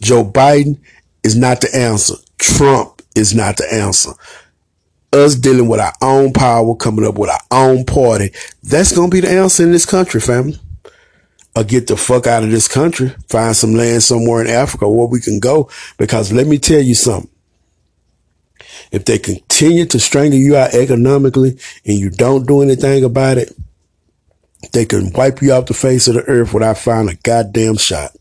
Joe 0.00 0.24
Biden 0.24 0.78
is 1.22 1.36
not 1.36 1.60
the 1.60 1.74
answer. 1.74 2.14
Trump 2.38 3.02
is 3.14 3.34
not 3.34 3.58
the 3.58 3.72
answer. 3.72 4.12
Us 5.12 5.34
dealing 5.34 5.68
with 5.68 5.80
our 5.80 5.94
own 6.02 6.32
power, 6.32 6.74
coming 6.76 7.06
up 7.06 7.18
with 7.18 7.30
our 7.30 7.40
own 7.50 7.84
party. 7.84 8.30
That's 8.62 8.92
to 8.92 9.08
be 9.08 9.20
the 9.20 9.30
answer 9.30 9.62
in 9.62 9.72
this 9.72 9.86
country, 9.86 10.20
family. 10.20 10.60
Or 11.56 11.64
get 11.64 11.86
the 11.86 11.96
fuck 11.96 12.26
out 12.26 12.44
of 12.44 12.50
this 12.50 12.68
country. 12.68 13.14
Find 13.28 13.56
some 13.56 13.74
land 13.74 14.02
somewhere 14.02 14.42
in 14.42 14.50
Africa 14.50 14.88
where 14.88 15.06
we 15.06 15.20
can 15.20 15.40
go. 15.40 15.70
Because 15.96 16.32
let 16.32 16.46
me 16.46 16.58
tell 16.58 16.80
you 16.80 16.94
something. 16.94 17.30
If 18.92 19.04
they 19.04 19.18
continue 19.18 19.86
to 19.86 19.98
strangle 19.98 20.38
you 20.38 20.56
out 20.56 20.74
economically 20.74 21.58
and 21.84 21.98
you 21.98 22.10
don't 22.10 22.46
do 22.46 22.62
anything 22.62 23.04
about 23.04 23.38
it, 23.38 23.52
they 24.72 24.84
can 24.84 25.12
wipe 25.12 25.40
you 25.42 25.52
off 25.52 25.66
the 25.66 25.74
face 25.74 26.08
of 26.08 26.14
the 26.14 26.24
earth 26.24 26.52
without 26.52 26.78
finding 26.78 27.14
a 27.14 27.18
goddamn 27.22 27.76
shot 27.76 28.14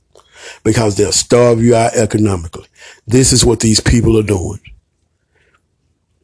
because 0.64 0.96
they'll 0.96 1.12
starve 1.12 1.62
you 1.62 1.76
out 1.76 1.96
economically. 1.96 2.68
This 3.06 3.32
is 3.34 3.46
what 3.46 3.60
these 3.60 3.80
people 3.80 4.18
are 4.18 4.24
doing. 4.24 4.60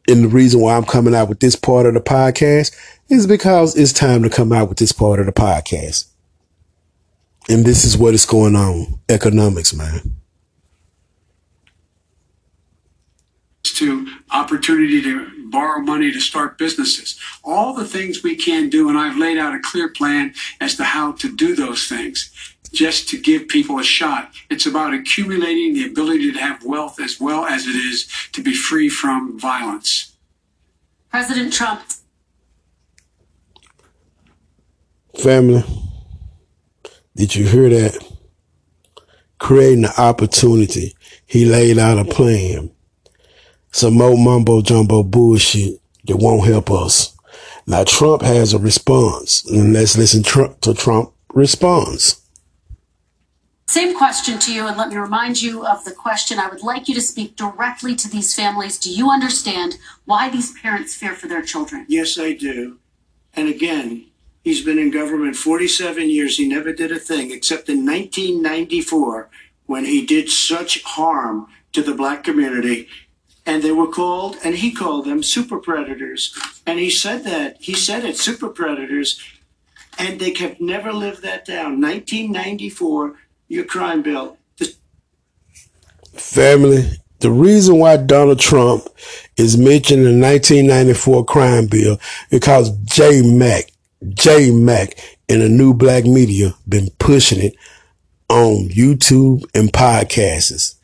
And 0.08 0.24
the 0.24 0.28
reason 0.28 0.60
why 0.60 0.76
I'm 0.76 0.84
coming 0.84 1.14
out 1.14 1.28
with 1.28 1.40
this 1.40 1.56
part 1.56 1.86
of 1.86 1.94
the 1.94 2.00
podcast 2.00 2.76
is 3.08 3.26
because 3.26 3.76
it's 3.76 3.92
time 3.92 4.22
to 4.22 4.30
come 4.30 4.52
out 4.52 4.68
with 4.68 4.78
this 4.78 4.92
part 4.92 5.20
of 5.20 5.26
the 5.26 5.32
podcast. 5.32 6.06
And 7.48 7.64
this 7.64 7.84
is 7.84 7.96
what 7.96 8.14
is 8.14 8.26
going 8.26 8.56
on. 8.56 8.98
Economics, 9.08 9.74
man. 9.74 10.16
To 13.62 14.06
opportunity 14.30 15.02
to 15.02 15.50
borrow 15.50 15.80
money 15.80 16.12
to 16.12 16.20
start 16.20 16.58
businesses, 16.58 17.18
all 17.42 17.74
the 17.74 17.86
things 17.86 18.22
we 18.22 18.36
can 18.36 18.68
do. 18.68 18.88
And 18.88 18.98
I've 18.98 19.16
laid 19.16 19.38
out 19.38 19.54
a 19.54 19.60
clear 19.60 19.88
plan 19.88 20.34
as 20.60 20.76
to 20.76 20.84
how 20.84 21.12
to 21.12 21.34
do 21.34 21.54
those 21.54 21.88
things 21.88 22.53
just 22.74 23.08
to 23.08 23.20
give 23.20 23.48
people 23.48 23.78
a 23.78 23.84
shot. 23.84 24.32
It's 24.50 24.66
about 24.66 24.92
accumulating 24.92 25.74
the 25.74 25.86
ability 25.86 26.32
to 26.32 26.38
have 26.38 26.64
wealth 26.64 27.00
as 27.00 27.20
well 27.20 27.44
as 27.46 27.66
it 27.66 27.76
is 27.76 28.06
to 28.32 28.42
be 28.42 28.54
free 28.54 28.88
from 28.88 29.38
violence. 29.38 30.16
President 31.10 31.52
Trump. 31.52 31.80
Family, 35.22 35.62
did 37.14 37.36
you 37.36 37.46
hear 37.46 37.68
that? 37.68 38.04
Creating 39.38 39.84
an 39.84 39.92
opportunity. 39.96 40.96
He 41.26 41.44
laid 41.44 41.78
out 41.78 41.98
a 41.98 42.04
plan. 42.04 42.72
Some 43.70 43.94
more 43.94 44.16
mumbo 44.16 44.60
jumbo 44.62 45.02
bullshit 45.02 45.80
that 46.06 46.16
won't 46.16 46.46
help 46.46 46.70
us. 46.70 47.16
Now 47.66 47.84
Trump 47.84 48.22
has 48.22 48.52
a 48.52 48.58
response, 48.58 49.44
and 49.50 49.72
let's 49.72 49.96
listen 49.96 50.22
to 50.22 50.74
Trump 50.74 51.12
response. 51.32 52.23
Same 53.66 53.96
question 53.96 54.38
to 54.38 54.52
you, 54.52 54.66
and 54.66 54.76
let 54.76 54.90
me 54.90 54.96
remind 54.96 55.40
you 55.40 55.66
of 55.66 55.84
the 55.84 55.90
question. 55.90 56.38
I 56.38 56.48
would 56.48 56.62
like 56.62 56.86
you 56.86 56.94
to 56.94 57.00
speak 57.00 57.34
directly 57.34 57.94
to 57.96 58.08
these 58.08 58.34
families. 58.34 58.78
Do 58.78 58.92
you 58.92 59.10
understand 59.10 59.78
why 60.04 60.28
these 60.28 60.52
parents 60.60 60.94
fear 60.94 61.14
for 61.14 61.28
their 61.28 61.42
children? 61.42 61.86
Yes, 61.88 62.18
I 62.18 62.34
do. 62.34 62.78
And 63.32 63.48
again, 63.48 64.06
he's 64.42 64.64
been 64.64 64.78
in 64.78 64.90
government 64.90 65.36
47 65.36 66.10
years. 66.10 66.36
He 66.36 66.46
never 66.46 66.72
did 66.72 66.92
a 66.92 66.98
thing 66.98 67.30
except 67.30 67.68
in 67.68 67.86
1994 67.86 69.30
when 69.66 69.86
he 69.86 70.04
did 70.04 70.28
such 70.28 70.82
harm 70.82 71.46
to 71.72 71.82
the 71.82 71.94
black 71.94 72.22
community. 72.22 72.86
And 73.46 73.62
they 73.62 73.72
were 73.72 73.88
called, 73.88 74.36
and 74.44 74.56
he 74.56 74.72
called 74.72 75.06
them 75.06 75.22
super 75.22 75.58
predators. 75.58 76.34
And 76.66 76.78
he 76.78 76.90
said 76.90 77.24
that. 77.24 77.56
He 77.60 77.74
said 77.74 78.04
it, 78.04 78.16
super 78.16 78.48
predators. 78.48 79.22
And 79.98 80.20
they 80.20 80.34
have 80.34 80.60
never 80.60 80.92
lived 80.92 81.22
that 81.22 81.44
down. 81.44 81.80
1994 81.80 83.16
your 83.48 83.64
crime 83.64 84.02
bill. 84.02 84.36
Family, 86.14 86.84
the 87.20 87.30
reason 87.30 87.78
why 87.78 87.96
Donald 87.96 88.38
Trump 88.38 88.86
is 89.36 89.56
mentioned 89.56 90.06
in 90.06 90.20
the 90.20 90.26
1994 90.26 91.24
crime 91.24 91.66
bill 91.66 91.98
because 92.30 92.70
J 92.84 93.22
Mac, 93.22 93.72
J 94.10 94.50
Mac 94.50 94.98
and 95.28 95.40
the 95.40 95.48
new 95.48 95.74
black 95.74 96.04
media 96.04 96.54
been 96.68 96.90
pushing 96.98 97.42
it 97.42 97.54
on 98.28 98.68
YouTube 98.68 99.42
and 99.54 99.72
podcasts. 99.72 100.76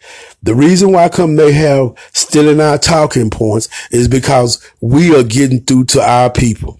The 0.42 0.54
reason 0.54 0.92
why 0.92 1.08
come 1.08 1.36
they 1.36 1.52
have 1.52 1.94
still 2.12 2.48
in 2.48 2.60
our 2.60 2.78
talking 2.78 3.30
points 3.30 3.68
is 3.90 4.08
because 4.08 4.66
we 4.80 5.14
are 5.14 5.22
getting 5.22 5.60
through 5.60 5.84
to 5.86 6.02
our 6.02 6.30
people 6.30 6.79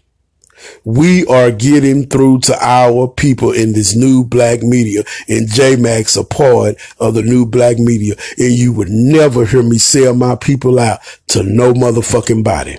we 0.84 1.26
are 1.26 1.50
getting 1.50 2.06
through 2.06 2.40
to 2.40 2.56
our 2.60 3.08
people 3.08 3.52
in 3.52 3.72
this 3.72 3.94
new 3.94 4.24
black 4.24 4.62
media 4.62 5.02
and 5.28 5.48
J 5.48 5.76
Mac's 5.76 6.16
a 6.16 6.24
part 6.24 6.76
of 6.98 7.14
the 7.14 7.22
new 7.22 7.46
black 7.46 7.78
media. 7.78 8.14
And 8.38 8.52
you 8.52 8.72
would 8.72 8.90
never 8.90 9.44
hear 9.44 9.62
me 9.62 9.78
sell 9.78 10.14
my 10.14 10.36
people 10.36 10.78
out 10.78 11.00
to 11.28 11.42
no 11.42 11.72
motherfucking 11.72 12.44
body. 12.44 12.78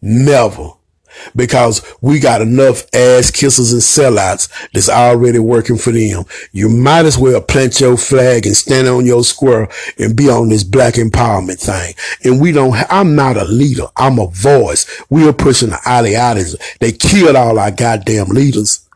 Never 0.00 0.77
because 1.34 1.82
we 2.00 2.18
got 2.18 2.40
enough 2.40 2.82
ass 2.94 3.30
kissers 3.30 3.72
and 3.72 3.82
sellouts 3.82 4.48
that's 4.72 4.88
already 4.88 5.38
working 5.38 5.76
for 5.76 5.92
them. 5.92 6.24
You 6.52 6.68
might 6.68 7.06
as 7.06 7.18
well 7.18 7.40
plant 7.40 7.80
your 7.80 7.96
flag 7.96 8.46
and 8.46 8.56
stand 8.56 8.88
on 8.88 9.06
your 9.06 9.24
square 9.24 9.68
and 9.98 10.16
be 10.16 10.28
on 10.28 10.48
this 10.48 10.64
black 10.64 10.94
empowerment 10.94 11.60
thing. 11.60 11.94
And 12.24 12.40
we 12.40 12.52
don't, 12.52 12.76
I'm 12.90 13.14
not 13.14 13.36
a 13.36 13.44
leader. 13.44 13.86
I'm 13.96 14.18
a 14.18 14.26
voice. 14.28 14.86
We 15.10 15.28
are 15.28 15.32
pushing 15.32 15.70
the 15.70 15.80
ideology. 15.86 16.58
They 16.80 16.92
killed 16.92 17.36
all 17.36 17.58
our 17.58 17.70
goddamn 17.70 18.28
leaders. 18.28 18.86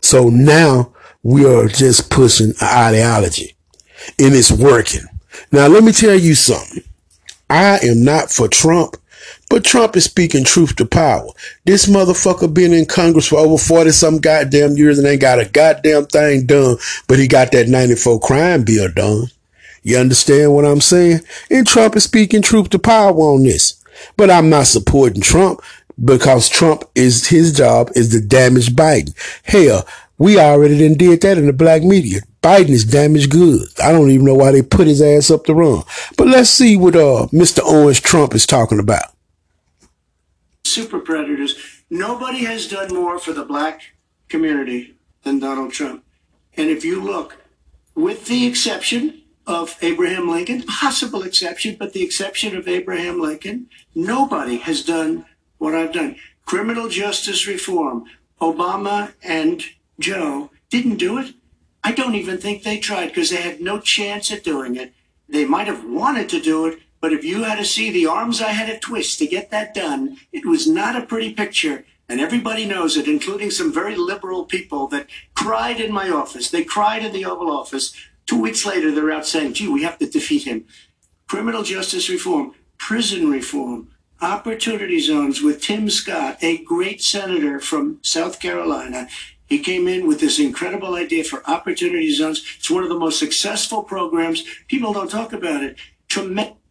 So 0.00 0.28
now 0.28 0.92
we 1.22 1.46
are 1.46 1.68
just 1.68 2.10
pushing 2.10 2.52
ideology 2.62 3.54
and 4.18 4.34
it's 4.34 4.50
working. 4.50 5.04
Now 5.50 5.68
let 5.68 5.84
me 5.84 5.92
tell 5.92 6.18
you 6.18 6.34
something. 6.34 6.82
I 7.48 7.78
am 7.78 8.04
not 8.04 8.30
for 8.30 8.48
Trump. 8.48 8.96
But 9.52 9.64
Trump 9.64 9.98
is 9.98 10.04
speaking 10.04 10.44
truth 10.44 10.76
to 10.76 10.86
power. 10.86 11.26
This 11.66 11.84
motherfucker 11.84 12.54
been 12.54 12.72
in 12.72 12.86
Congress 12.86 13.28
for 13.28 13.38
over 13.38 13.58
40 13.58 13.90
some 13.90 14.16
goddamn 14.16 14.78
years 14.78 14.98
and 14.98 15.06
ain't 15.06 15.20
got 15.20 15.40
a 15.40 15.44
goddamn 15.44 16.06
thing 16.06 16.46
done, 16.46 16.78
but 17.06 17.18
he 17.18 17.28
got 17.28 17.52
that 17.52 17.68
94 17.68 18.18
crime 18.20 18.64
bill 18.64 18.90
done. 18.90 19.26
You 19.82 19.98
understand 19.98 20.54
what 20.54 20.64
I'm 20.64 20.80
saying? 20.80 21.20
And 21.50 21.66
Trump 21.66 21.96
is 21.96 22.04
speaking 22.04 22.40
truth 22.40 22.70
to 22.70 22.78
power 22.78 23.12
on 23.12 23.42
this. 23.42 23.74
But 24.16 24.30
I'm 24.30 24.48
not 24.48 24.68
supporting 24.68 25.20
Trump 25.20 25.60
because 26.02 26.48
Trump 26.48 26.84
is 26.94 27.28
his 27.28 27.52
job 27.52 27.90
is 27.94 28.08
to 28.12 28.26
damage 28.26 28.74
Biden. 28.74 29.14
Hell, 29.42 29.86
we 30.16 30.38
already 30.38 30.78
done 30.78 30.96
did 30.96 31.20
that 31.20 31.36
in 31.36 31.44
the 31.44 31.52
black 31.52 31.82
media. 31.82 32.20
Biden 32.42 32.70
is 32.70 32.86
damaged 32.86 33.30
goods. 33.30 33.78
I 33.78 33.92
don't 33.92 34.10
even 34.10 34.24
know 34.24 34.34
why 34.34 34.52
they 34.52 34.62
put 34.62 34.86
his 34.86 35.02
ass 35.02 35.30
up 35.30 35.44
the 35.44 35.54
run. 35.54 35.82
But 36.16 36.28
let's 36.28 36.48
see 36.48 36.78
what 36.78 36.96
uh 36.96 37.26
Mr. 37.32 37.62
Orange 37.62 38.00
Trump 38.00 38.34
is 38.34 38.46
talking 38.46 38.78
about 38.78 39.11
super 40.72 40.98
predators. 40.98 41.56
Nobody 41.90 42.44
has 42.44 42.68
done 42.68 42.94
more 42.94 43.18
for 43.18 43.32
the 43.32 43.44
black 43.44 43.82
community 44.28 44.94
than 45.22 45.38
Donald 45.38 45.72
Trump. 45.72 46.04
And 46.56 46.68
if 46.68 46.84
you 46.84 47.02
look, 47.02 47.38
with 47.94 48.26
the 48.26 48.46
exception 48.46 49.22
of 49.46 49.76
Abraham 49.82 50.28
Lincoln, 50.28 50.62
possible 50.80 51.22
exception, 51.22 51.76
but 51.78 51.92
the 51.92 52.02
exception 52.02 52.56
of 52.56 52.68
Abraham 52.68 53.20
Lincoln, 53.20 53.68
nobody 53.94 54.58
has 54.58 54.84
done 54.84 55.26
what 55.58 55.74
I've 55.74 55.92
done. 55.92 56.16
Criminal 56.46 56.88
justice 56.88 57.46
reform. 57.46 58.04
Obama 58.40 59.12
and 59.22 59.62
Joe 60.00 60.50
didn't 60.70 60.96
do 60.96 61.18
it. 61.18 61.34
I 61.84 61.92
don't 61.92 62.14
even 62.14 62.38
think 62.38 62.62
they 62.62 62.78
tried 62.78 63.08
because 63.08 63.30
they 63.30 63.36
had 63.36 63.60
no 63.60 63.78
chance 63.80 64.30
at 64.30 64.44
doing 64.44 64.76
it. 64.76 64.92
They 65.28 65.44
might 65.44 65.66
have 65.66 65.84
wanted 65.84 66.28
to 66.30 66.40
do 66.40 66.66
it, 66.66 66.80
but 67.02 67.12
if 67.12 67.24
you 67.24 67.42
had 67.42 67.58
to 67.58 67.64
see 67.64 67.90
the 67.90 68.06
arms 68.06 68.40
I 68.40 68.52
had 68.52 68.72
to 68.72 68.78
twist 68.78 69.18
to 69.18 69.26
get 69.26 69.50
that 69.50 69.74
done, 69.74 70.18
it 70.30 70.46
was 70.46 70.68
not 70.68 70.94
a 70.94 71.04
pretty 71.04 71.34
picture. 71.34 71.84
And 72.08 72.20
everybody 72.20 72.64
knows 72.64 72.96
it, 72.96 73.08
including 73.08 73.50
some 73.50 73.72
very 73.72 73.96
liberal 73.96 74.44
people 74.44 74.86
that 74.88 75.08
cried 75.34 75.80
in 75.80 75.92
my 75.92 76.10
office. 76.10 76.48
They 76.48 76.62
cried 76.62 77.04
in 77.04 77.12
the 77.12 77.24
Oval 77.24 77.50
Office. 77.50 77.92
Two 78.26 78.40
weeks 78.40 78.64
later, 78.64 78.92
they're 78.92 79.10
out 79.10 79.26
saying, 79.26 79.54
gee, 79.54 79.66
we 79.66 79.82
have 79.82 79.98
to 79.98 80.08
defeat 80.08 80.44
him. 80.44 80.64
Criminal 81.26 81.64
justice 81.64 82.08
reform, 82.08 82.54
prison 82.78 83.28
reform, 83.28 83.88
opportunity 84.20 85.00
zones 85.00 85.42
with 85.42 85.60
Tim 85.60 85.90
Scott, 85.90 86.38
a 86.40 86.58
great 86.58 87.02
senator 87.02 87.58
from 87.58 87.98
South 88.02 88.38
Carolina. 88.38 89.08
He 89.46 89.58
came 89.58 89.88
in 89.88 90.06
with 90.06 90.20
this 90.20 90.38
incredible 90.38 90.94
idea 90.94 91.24
for 91.24 91.44
opportunity 91.50 92.14
zones. 92.14 92.44
It's 92.58 92.70
one 92.70 92.84
of 92.84 92.88
the 92.88 92.98
most 92.98 93.18
successful 93.18 93.82
programs. 93.82 94.44
People 94.68 94.92
don't 94.92 95.10
talk 95.10 95.32
about 95.32 95.64
it. 95.64 95.76
Tremendous 96.08 96.61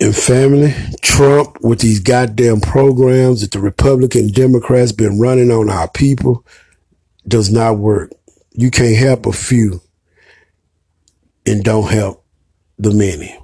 and 0.00 0.16
family, 0.16 0.74
Trump 1.02 1.58
with 1.60 1.80
these 1.80 2.00
goddamn 2.00 2.60
programs 2.60 3.42
that 3.42 3.50
the 3.50 3.60
Republican 3.60 4.28
Democrats 4.28 4.92
been 4.92 5.20
running 5.20 5.50
on 5.50 5.68
our 5.68 5.88
people 5.88 6.44
does 7.28 7.50
not 7.50 7.78
work. 7.78 8.10
You 8.52 8.70
can't 8.70 8.96
help 8.96 9.26
a 9.26 9.32
few 9.32 9.82
and 11.44 11.62
don't 11.62 11.90
help 11.90 12.24
the 12.78 12.92
many. 12.92 13.38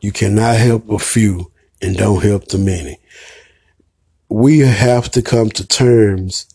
You 0.00 0.12
cannot 0.12 0.56
help 0.56 0.88
a 0.88 0.98
few 0.98 1.50
and 1.82 1.96
don't 1.96 2.22
help 2.22 2.46
the 2.46 2.58
many. 2.58 2.98
We 4.28 4.60
have 4.60 5.10
to 5.12 5.22
come 5.22 5.50
to 5.50 5.66
terms 5.66 6.46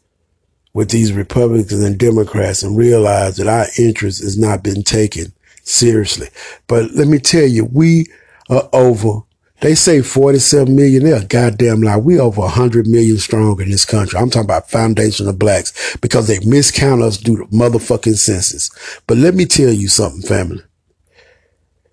with 0.73 0.89
these 0.91 1.11
Republicans 1.11 1.83
and 1.83 1.97
Democrats 1.97 2.63
and 2.63 2.77
realize 2.77 3.35
that 3.37 3.47
our 3.47 3.65
interest 3.77 4.23
has 4.23 4.37
not 4.37 4.63
been 4.63 4.83
taken 4.83 5.33
seriously. 5.63 6.29
But 6.67 6.91
let 6.91 7.07
me 7.07 7.19
tell 7.19 7.45
you, 7.45 7.65
we 7.65 8.05
are 8.49 8.69
over. 8.71 9.23
They 9.61 9.75
say 9.75 10.01
47 10.01 10.75
million. 10.75 11.03
They're 11.03 11.21
a 11.21 11.25
goddamn 11.25 11.81
lie. 11.81 11.97
We 11.97 12.19
over 12.19 12.41
100 12.41 12.87
million 12.87 13.17
strong 13.17 13.61
in 13.61 13.69
this 13.69 13.85
country. 13.85 14.19
I'm 14.19 14.31
talking 14.31 14.45
about 14.45 14.71
foundation 14.71 15.27
of 15.27 15.37
blacks 15.37 15.95
because 15.97 16.27
they 16.27 16.39
miscount 16.39 17.03
us 17.03 17.17
due 17.17 17.37
to 17.37 17.45
motherfucking 17.45 18.17
census. 18.17 18.71
But 19.05 19.17
let 19.17 19.35
me 19.35 19.45
tell 19.45 19.71
you 19.71 19.87
something, 19.87 20.23
family. 20.23 20.63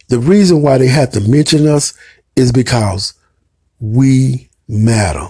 The 0.08 0.18
reason 0.18 0.62
why 0.62 0.78
they 0.78 0.86
have 0.86 1.10
to 1.12 1.20
mention 1.20 1.66
us 1.66 1.92
is 2.36 2.52
because 2.52 3.12
we 3.78 4.48
matter. 4.66 5.28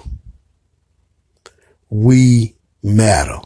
We 1.90 2.54
matter. 2.84 3.40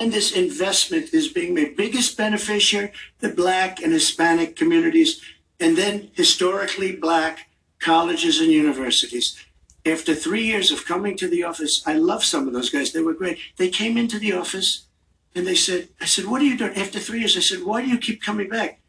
And 0.00 0.12
this 0.12 0.32
investment 0.32 1.14
is 1.14 1.28
being 1.28 1.54
made. 1.54 1.76
Biggest 1.76 2.16
beneficiary, 2.16 2.92
the 3.20 3.30
black 3.30 3.82
and 3.82 3.92
Hispanic 3.92 4.54
communities, 4.54 5.20
and 5.60 5.76
then 5.76 6.10
historically 6.14 6.94
black 6.94 7.48
colleges 7.78 8.40
and 8.40 8.50
universities. 8.50 9.36
After 9.86 10.14
three 10.14 10.44
years 10.44 10.70
of 10.70 10.84
coming 10.84 11.16
to 11.16 11.28
the 11.28 11.44
office, 11.44 11.82
I 11.86 11.94
love 11.94 12.24
some 12.24 12.46
of 12.46 12.52
those 12.52 12.70
guys. 12.70 12.92
They 12.92 13.00
were 13.00 13.14
great. 13.14 13.38
They 13.56 13.68
came 13.68 13.96
into 13.96 14.18
the 14.18 14.32
office 14.32 14.86
and 15.34 15.46
they 15.46 15.54
said, 15.54 15.88
I 16.00 16.04
said, 16.06 16.26
what 16.26 16.42
are 16.42 16.44
you 16.44 16.58
doing? 16.58 16.76
After 16.76 16.98
three 16.98 17.20
years, 17.20 17.36
I 17.36 17.40
said, 17.40 17.62
why 17.64 17.82
do 17.82 17.88
you 17.88 17.98
keep 17.98 18.22
coming 18.22 18.48
back? 18.48 18.80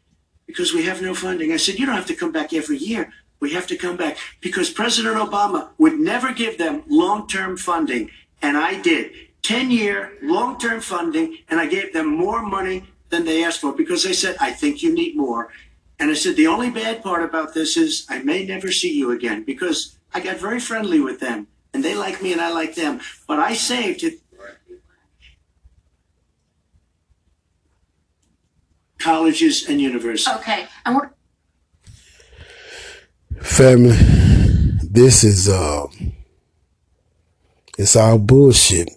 Because 0.46 0.74
we 0.74 0.84
have 0.84 1.00
no 1.00 1.14
funding. 1.14 1.52
I 1.52 1.56
said, 1.56 1.78
you 1.78 1.86
don't 1.86 1.94
have 1.94 2.06
to 2.06 2.14
come 2.14 2.32
back 2.32 2.52
every 2.52 2.76
year. 2.76 3.12
We 3.38 3.52
have 3.52 3.66
to 3.68 3.76
come 3.76 3.96
back 3.96 4.18
because 4.40 4.68
President 4.68 5.16
Obama 5.16 5.70
would 5.78 5.98
never 5.98 6.32
give 6.32 6.58
them 6.58 6.82
long 6.88 7.26
term 7.26 7.56
funding. 7.56 8.10
And 8.42 8.56
I 8.56 8.80
did 8.80 9.12
10 9.42 9.70
year 9.70 10.12
long 10.22 10.58
term 10.58 10.80
funding, 10.80 11.38
and 11.48 11.58
I 11.58 11.66
gave 11.66 11.92
them 11.92 12.06
more 12.06 12.42
money 12.42 12.84
than 13.08 13.24
they 13.24 13.44
asked 13.44 13.60
for 13.60 13.72
because 13.72 14.04
they 14.04 14.12
said, 14.12 14.36
I 14.40 14.50
think 14.52 14.82
you 14.82 14.92
need 14.92 15.16
more. 15.16 15.50
And 16.00 16.10
I 16.10 16.14
said, 16.14 16.34
the 16.34 16.46
only 16.46 16.70
bad 16.70 17.02
part 17.02 17.22
about 17.22 17.52
this 17.52 17.76
is 17.76 18.06
I 18.08 18.22
may 18.22 18.46
never 18.46 18.72
see 18.72 18.98
you 18.98 19.10
again 19.10 19.44
because 19.44 19.98
I 20.14 20.20
got 20.20 20.38
very 20.38 20.58
friendly 20.58 20.98
with 20.98 21.20
them 21.20 21.46
and 21.74 21.84
they 21.84 21.94
like 21.94 22.22
me 22.22 22.32
and 22.32 22.40
I 22.40 22.50
like 22.50 22.74
them. 22.74 23.00
But 23.28 23.38
I 23.38 23.52
saved 23.52 24.02
it. 24.02 24.14
Colleges 28.98 29.68
and 29.68 29.80
universities. 29.80 30.36
Okay, 30.40 30.66
and 30.84 30.96
we're 30.96 31.10
Family, 33.40 33.96
this 34.82 35.24
is 35.24 35.48
uh 35.48 35.86
it's 37.78 37.96
all 37.96 38.18
bullshit. 38.18 38.90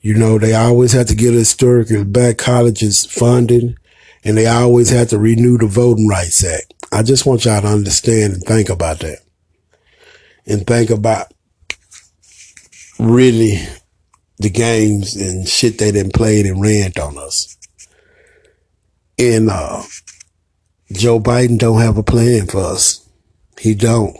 You 0.00 0.14
know, 0.14 0.38
they 0.38 0.52
always 0.52 0.92
have 0.92 1.06
to 1.06 1.14
get 1.14 1.32
historically 1.32 2.02
black 2.02 2.38
colleges 2.38 3.06
funding 3.06 3.76
and 4.24 4.36
they 4.36 4.46
always 4.46 4.90
have 4.90 5.08
to 5.08 5.18
renew 5.18 5.58
the 5.58 5.66
Voting 5.66 6.08
Rights 6.08 6.44
Act. 6.44 6.72
I 6.90 7.02
just 7.02 7.26
want 7.26 7.44
y'all 7.44 7.60
to 7.60 7.68
understand 7.68 8.34
and 8.34 8.42
think 8.42 8.70
about 8.70 9.00
that. 9.00 9.18
And 10.46 10.66
think 10.66 10.90
about 10.90 11.32
really 12.98 13.58
the 14.38 14.50
games 14.50 15.16
and 15.16 15.48
shit 15.48 15.78
they 15.78 15.90
done 15.92 16.10
played 16.10 16.46
and 16.46 16.60
ran 16.60 16.92
on 17.00 17.18
us. 17.18 17.56
And 19.18 19.50
uh 19.50 19.82
Joe 20.92 21.18
Biden 21.18 21.58
don't 21.58 21.80
have 21.80 21.96
a 21.96 22.02
plan 22.02 22.46
for 22.46 22.60
us. 22.60 23.08
He 23.58 23.74
don't. 23.74 24.16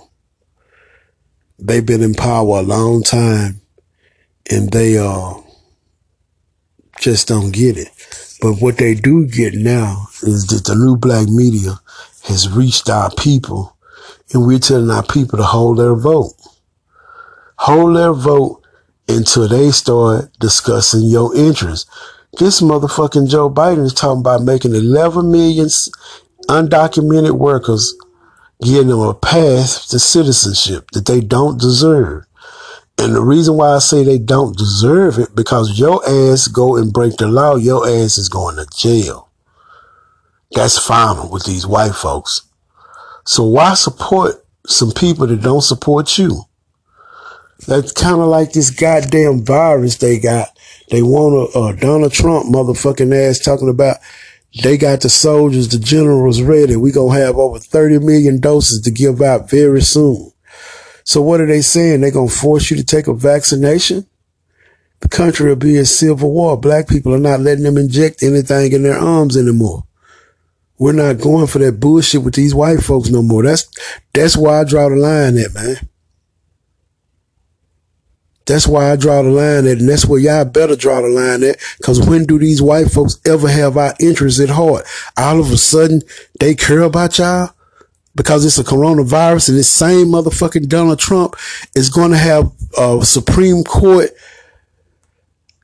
They've 1.58 1.84
been 1.84 2.02
in 2.02 2.14
power 2.14 2.58
a 2.58 2.62
long 2.62 3.02
time 3.02 3.60
and 4.50 4.70
they 4.70 4.98
uh 4.98 5.34
just 7.00 7.28
don't 7.28 7.52
get 7.52 7.76
it. 7.76 7.88
But 8.40 8.54
what 8.60 8.78
they 8.78 8.94
do 8.94 9.26
get 9.26 9.54
now 9.54 10.06
is 10.22 10.46
that 10.48 10.64
the 10.64 10.74
new 10.74 10.96
black 10.96 11.28
media 11.28 11.80
has 12.24 12.48
reached 12.48 12.88
our 12.90 13.10
people 13.10 13.76
and 14.32 14.46
we're 14.46 14.58
telling 14.58 14.90
our 14.90 15.04
people 15.04 15.38
to 15.38 15.44
hold 15.44 15.78
their 15.78 15.94
vote. 15.94 16.34
Hold 17.56 17.96
their 17.96 18.12
vote 18.12 18.62
until 19.08 19.48
they 19.48 19.70
start 19.70 20.30
discussing 20.40 21.04
your 21.04 21.34
interests. 21.36 21.88
This 22.38 22.60
motherfucking 22.60 23.28
Joe 23.28 23.48
Biden 23.48 23.84
is 23.84 23.94
talking 23.94 24.20
about 24.20 24.42
making 24.42 24.74
11 24.74 25.30
million 25.30 25.68
undocumented 26.48 27.32
workers 27.32 27.94
giving 28.62 28.88
them 28.88 29.00
a 29.00 29.14
path 29.14 29.88
to 29.88 29.98
citizenship 29.98 30.90
that 30.92 31.06
they 31.06 31.20
don't 31.20 31.60
deserve. 31.60 32.24
And 32.98 33.14
the 33.14 33.22
reason 33.22 33.56
why 33.56 33.74
I 33.74 33.80
say 33.80 34.04
they 34.04 34.18
don't 34.18 34.56
deserve 34.56 35.18
it, 35.18 35.34
because 35.34 35.78
your 35.78 36.02
ass 36.08 36.46
go 36.46 36.76
and 36.76 36.92
break 36.92 37.16
the 37.16 37.26
law, 37.26 37.56
your 37.56 37.86
ass 37.86 38.18
is 38.18 38.28
going 38.28 38.56
to 38.56 38.66
jail. 38.74 39.28
That's 40.52 40.78
final 40.78 41.28
with 41.30 41.44
these 41.44 41.66
white 41.66 41.94
folks. 41.94 42.42
So 43.24 43.42
why 43.44 43.74
support 43.74 44.44
some 44.66 44.92
people 44.92 45.26
that 45.26 45.42
don't 45.42 45.62
support 45.62 46.16
you? 46.18 46.44
That's 47.66 47.92
kind 47.92 48.20
of 48.20 48.28
like 48.28 48.52
this 48.52 48.70
goddamn 48.70 49.44
virus 49.44 49.96
they 49.96 50.18
got. 50.18 50.48
They 50.90 51.02
want 51.02 51.54
a, 51.54 51.58
a 51.58 51.76
Donald 51.76 52.12
Trump 52.12 52.46
motherfucking 52.46 53.14
ass 53.14 53.38
talking 53.38 53.68
about 53.68 53.96
they 54.62 54.76
got 54.76 55.00
the 55.00 55.08
soldiers, 55.08 55.68
the 55.68 55.78
generals 55.78 56.40
ready. 56.42 56.76
We 56.76 56.92
gonna 56.92 57.18
have 57.18 57.36
over 57.36 57.58
30 57.58 58.00
million 58.00 58.38
doses 58.38 58.82
to 58.82 58.90
give 58.90 59.20
out 59.20 59.50
very 59.50 59.82
soon. 59.82 60.30
So 61.04 61.20
what 61.20 61.40
are 61.40 61.46
they 61.46 61.60
saying? 61.60 62.00
They're 62.00 62.10
gonna 62.10 62.28
force 62.28 62.70
you 62.70 62.76
to 62.78 62.84
take 62.84 63.06
a 63.06 63.14
vaccination? 63.14 64.06
The 65.00 65.08
country 65.08 65.48
will 65.48 65.56
be 65.56 65.76
in 65.76 65.84
civil 65.84 66.32
war. 66.32 66.58
Black 66.58 66.88
people 66.88 67.14
are 67.14 67.18
not 67.18 67.40
letting 67.40 67.64
them 67.64 67.76
inject 67.76 68.22
anything 68.22 68.72
in 68.72 68.82
their 68.82 68.98
arms 68.98 69.36
anymore. 69.36 69.84
We're 70.78 70.92
not 70.92 71.20
going 71.20 71.46
for 71.46 71.58
that 71.58 71.78
bullshit 71.78 72.22
with 72.22 72.34
these 72.34 72.54
white 72.54 72.80
folks 72.80 73.10
no 73.10 73.22
more. 73.22 73.42
That's 73.42 73.68
that's 74.14 74.36
why 74.36 74.60
I 74.60 74.64
draw 74.64 74.88
the 74.88 74.96
line 74.96 75.36
at, 75.38 75.54
man. 75.54 75.76
That's 78.46 78.66
why 78.66 78.90
I 78.90 78.96
draw 78.96 79.22
the 79.22 79.30
line 79.30 79.66
at, 79.66 79.78
and 79.78 79.88
that's 79.88 80.04
where 80.04 80.20
y'all 80.20 80.44
better 80.44 80.76
draw 80.76 81.00
the 81.00 81.08
line 81.08 81.42
at. 81.44 81.58
Cause 81.82 82.06
when 82.06 82.24
do 82.24 82.38
these 82.38 82.60
white 82.60 82.90
folks 82.90 83.18
ever 83.26 83.48
have 83.48 83.76
our 83.76 83.94
interests 84.00 84.40
at 84.40 84.50
heart? 84.50 84.84
All 85.16 85.38
of 85.38 85.50
a 85.50 85.56
sudden, 85.56 86.02
they 86.40 86.54
care 86.54 86.80
about 86.80 87.18
y'all 87.18 87.53
because 88.14 88.44
it's 88.44 88.58
a 88.58 88.64
coronavirus, 88.64 89.48
and 89.50 89.58
this 89.58 89.70
same 89.70 90.08
motherfucking 90.08 90.68
Donald 90.68 90.98
Trump 90.98 91.36
is 91.74 91.88
going 91.88 92.10
to 92.10 92.18
have 92.18 92.52
a 92.78 93.04
Supreme 93.04 93.64
Court 93.64 94.10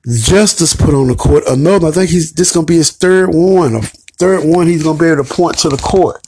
justice 0.06 0.74
put 0.74 0.94
on 0.94 1.08
the 1.08 1.14
court. 1.14 1.44
Another, 1.46 1.88
I 1.88 1.90
think 1.92 2.10
he's 2.10 2.32
this 2.32 2.52
going 2.52 2.66
to 2.66 2.70
be 2.70 2.76
his 2.76 2.90
third 2.90 3.30
one, 3.32 3.74
a 3.76 3.82
third 4.18 4.44
one 4.44 4.66
he's 4.66 4.82
going 4.82 4.98
to 4.98 5.02
be 5.02 5.10
able 5.10 5.24
to 5.24 5.34
point 5.34 5.58
to 5.58 5.68
the 5.68 5.76
court. 5.76 6.26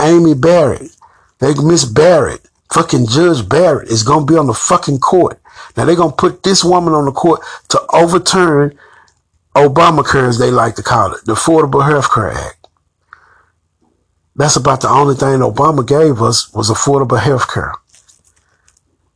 Amy 0.00 0.34
Barrett, 0.34 0.90
they 1.38 1.54
Miss 1.54 1.84
Barrett, 1.84 2.46
fucking 2.72 3.06
Judge 3.06 3.48
Barrett 3.48 3.88
is 3.88 4.02
going 4.02 4.26
to 4.26 4.32
be 4.32 4.38
on 4.38 4.46
the 4.46 4.54
fucking 4.54 4.98
court. 4.98 5.40
Now 5.76 5.84
they're 5.84 5.96
going 5.96 6.10
to 6.10 6.16
put 6.16 6.42
this 6.42 6.62
woman 6.64 6.92
on 6.92 7.06
the 7.06 7.12
court 7.12 7.40
to 7.68 7.80
overturn 7.92 8.78
Obamacare, 9.54 10.28
as 10.28 10.38
they 10.38 10.50
like 10.50 10.74
to 10.74 10.82
call 10.82 11.14
it, 11.14 11.24
the 11.24 11.32
Affordable 11.32 11.88
Health 11.88 12.12
Care 12.12 12.30
Act. 12.30 12.65
That's 14.36 14.56
about 14.56 14.82
the 14.82 14.90
only 14.90 15.14
thing 15.14 15.40
Obama 15.40 15.86
gave 15.86 16.20
us 16.20 16.52
was 16.52 16.70
affordable 16.70 17.18
health 17.18 17.52
care. 17.52 17.72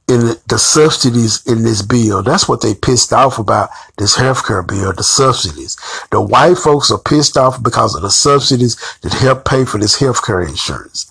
In 0.09 0.35
the 0.49 0.59
subsidies 0.59 1.47
in 1.47 1.63
this 1.63 1.83
bill, 1.83 2.23
that's 2.23 2.49
what 2.49 2.63
they 2.63 2.75
pissed 2.75 3.13
off 3.13 3.39
about 3.39 3.69
this 3.97 4.17
health 4.17 4.45
care 4.45 4.63
bill, 4.63 4.93
the 4.93 5.05
subsidies. 5.05 5.77
The 6.11 6.21
white 6.21 6.57
folks 6.57 6.91
are 6.91 6.99
pissed 6.99 7.37
off 7.37 7.63
because 7.63 7.95
of 7.95 8.03
the 8.03 8.11
subsidies 8.11 8.77
that 9.03 9.13
help 9.13 9.45
pay 9.45 9.65
for 9.65 9.79
this 9.79 10.01
health 10.01 10.27
care 10.27 10.41
insurance. 10.41 11.09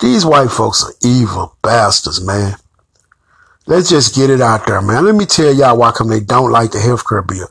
These 0.00 0.26
white 0.26 0.50
folks 0.50 0.82
are 0.82 0.94
evil 1.04 1.54
bastards, 1.62 2.24
man. 2.24 2.56
Let's 3.66 3.90
just 3.90 4.16
get 4.16 4.30
it 4.30 4.40
out 4.40 4.66
there, 4.66 4.82
man. 4.82 5.04
Let 5.04 5.14
me 5.14 5.26
tell 5.26 5.54
y'all 5.54 5.76
why 5.76 5.92
come 5.92 6.08
they 6.08 6.18
don't 6.20 6.50
like 6.50 6.72
the 6.72 6.80
health 6.80 7.08
care 7.08 7.22
bill. 7.22 7.46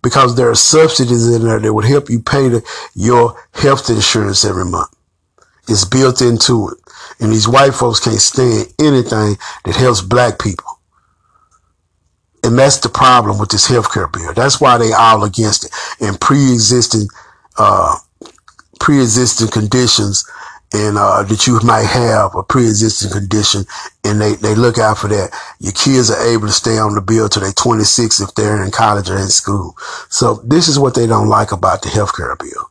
Because 0.00 0.36
there 0.36 0.48
are 0.48 0.54
subsidies 0.54 1.28
in 1.28 1.44
there 1.44 1.58
that 1.58 1.74
would 1.74 1.84
help 1.84 2.08
you 2.08 2.20
pay 2.20 2.48
the, 2.48 2.62
your 2.94 3.36
health 3.52 3.90
insurance 3.90 4.46
every 4.46 4.64
month. 4.64 4.88
It's 5.70 5.84
built 5.84 6.20
into 6.20 6.70
it. 6.70 6.78
And 7.20 7.32
these 7.32 7.48
white 7.48 7.74
folks 7.74 8.00
can't 8.00 8.20
stand 8.20 8.72
anything 8.80 9.36
that 9.64 9.76
helps 9.76 10.02
black 10.02 10.38
people. 10.38 10.66
And 12.42 12.58
that's 12.58 12.78
the 12.78 12.88
problem 12.88 13.38
with 13.38 13.50
this 13.50 13.66
health 13.66 13.92
care 13.92 14.08
bill. 14.08 14.32
That's 14.34 14.60
why 14.60 14.78
they 14.78 14.92
all 14.92 15.24
against 15.24 15.64
it. 15.66 15.70
And 16.00 16.20
pre-existing, 16.20 17.08
uh, 17.58 17.96
pre-existing 18.80 19.48
conditions 19.48 20.24
and 20.72 20.96
uh, 20.96 21.22
that 21.24 21.46
you 21.46 21.58
might 21.64 21.86
have 21.86 22.34
a 22.36 22.42
pre-existing 22.42 23.10
condition 23.10 23.64
and 24.04 24.20
they, 24.20 24.34
they 24.36 24.54
look 24.54 24.78
out 24.78 24.98
for 24.98 25.08
that. 25.08 25.30
Your 25.58 25.72
kids 25.72 26.10
are 26.10 26.26
able 26.32 26.46
to 26.46 26.52
stay 26.52 26.78
on 26.78 26.94
the 26.94 27.00
bill 27.02 27.28
till 27.28 27.42
they're 27.42 27.52
26 27.52 28.20
if 28.20 28.34
they're 28.34 28.64
in 28.64 28.70
college 28.70 29.10
or 29.10 29.18
in 29.18 29.28
school. 29.28 29.74
So 30.08 30.36
this 30.44 30.68
is 30.68 30.78
what 30.78 30.94
they 30.94 31.06
don't 31.06 31.28
like 31.28 31.52
about 31.52 31.82
the 31.82 31.88
healthcare 31.88 32.38
bill. 32.38 32.69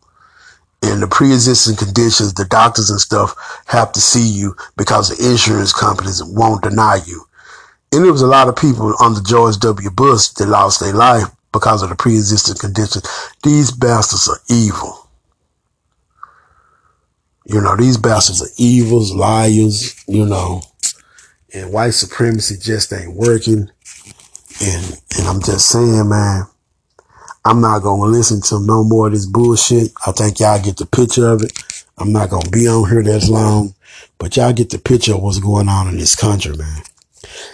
And 0.81 1.01
the 1.01 1.07
pre-existing 1.07 1.75
conditions, 1.75 2.33
the 2.33 2.45
doctors 2.45 2.89
and 2.89 2.99
stuff 2.99 3.35
have 3.67 3.91
to 3.93 3.99
see 3.99 4.27
you 4.27 4.55
because 4.77 5.09
the 5.09 5.31
insurance 5.31 5.73
companies 5.73 6.23
won't 6.23 6.63
deny 6.63 6.99
you. 7.05 7.25
And 7.91 8.05
there 8.05 8.11
was 8.11 8.21
a 8.21 8.27
lot 8.27 8.47
of 8.47 8.55
people 8.55 8.93
under 9.01 9.21
George 9.21 9.57
W. 9.59 9.89
Bush 9.89 10.29
that 10.29 10.47
lost 10.47 10.79
their 10.79 10.93
life 10.93 11.25
because 11.51 11.81
of 11.81 11.89
the 11.89 11.95
pre-existing 11.95 12.55
conditions. 12.55 13.03
These 13.43 13.71
bastards 13.71 14.29
are 14.29 14.39
evil. 14.49 15.09
You 17.45 17.61
know, 17.61 17.75
these 17.75 17.97
bastards 17.97 18.43
are 18.43 18.53
evils, 18.57 19.11
liars, 19.11 20.01
you 20.07 20.25
know, 20.25 20.61
and 21.53 21.73
white 21.73 21.95
supremacy 21.95 22.57
just 22.57 22.93
ain't 22.93 23.15
working. 23.15 23.71
And, 24.61 25.01
and 25.17 25.27
I'm 25.27 25.41
just 25.41 25.67
saying, 25.67 26.07
man, 26.07 26.43
I'm 27.45 27.62
not 27.62 27.82
going 27.82 28.02
to 28.02 28.17
listen 28.17 28.41
to 28.41 28.60
no 28.65 28.84
more 28.84 29.08
of 29.08 29.13
this 29.13 29.25
bullshit. 29.25 29.91
I 30.06 30.12
think 30.12 30.39
y'all 30.39 30.62
get 30.62 30.78
the 30.78 30.86
picture 30.86 31.30
of 31.30 31.41
it. 31.41 31.52
I'm 31.97 32.12
not 32.12 32.30
going 32.30 32.43
to 32.43 32.52
be 32.52 32.67
on 32.67 32.89
here 32.89 33.04
that 33.04 33.28
long, 33.30 33.75
but 34.17 34.36
y'all 34.36 34.54
get 34.54 34.69
the 34.69 34.80
picture 34.80 35.15
of 35.15 35.21
what's 35.21 35.39
going 35.39 35.69
on 35.69 35.88
in 35.88 35.97
this 35.97 36.15
country, 36.15 36.56
man. 36.56 36.84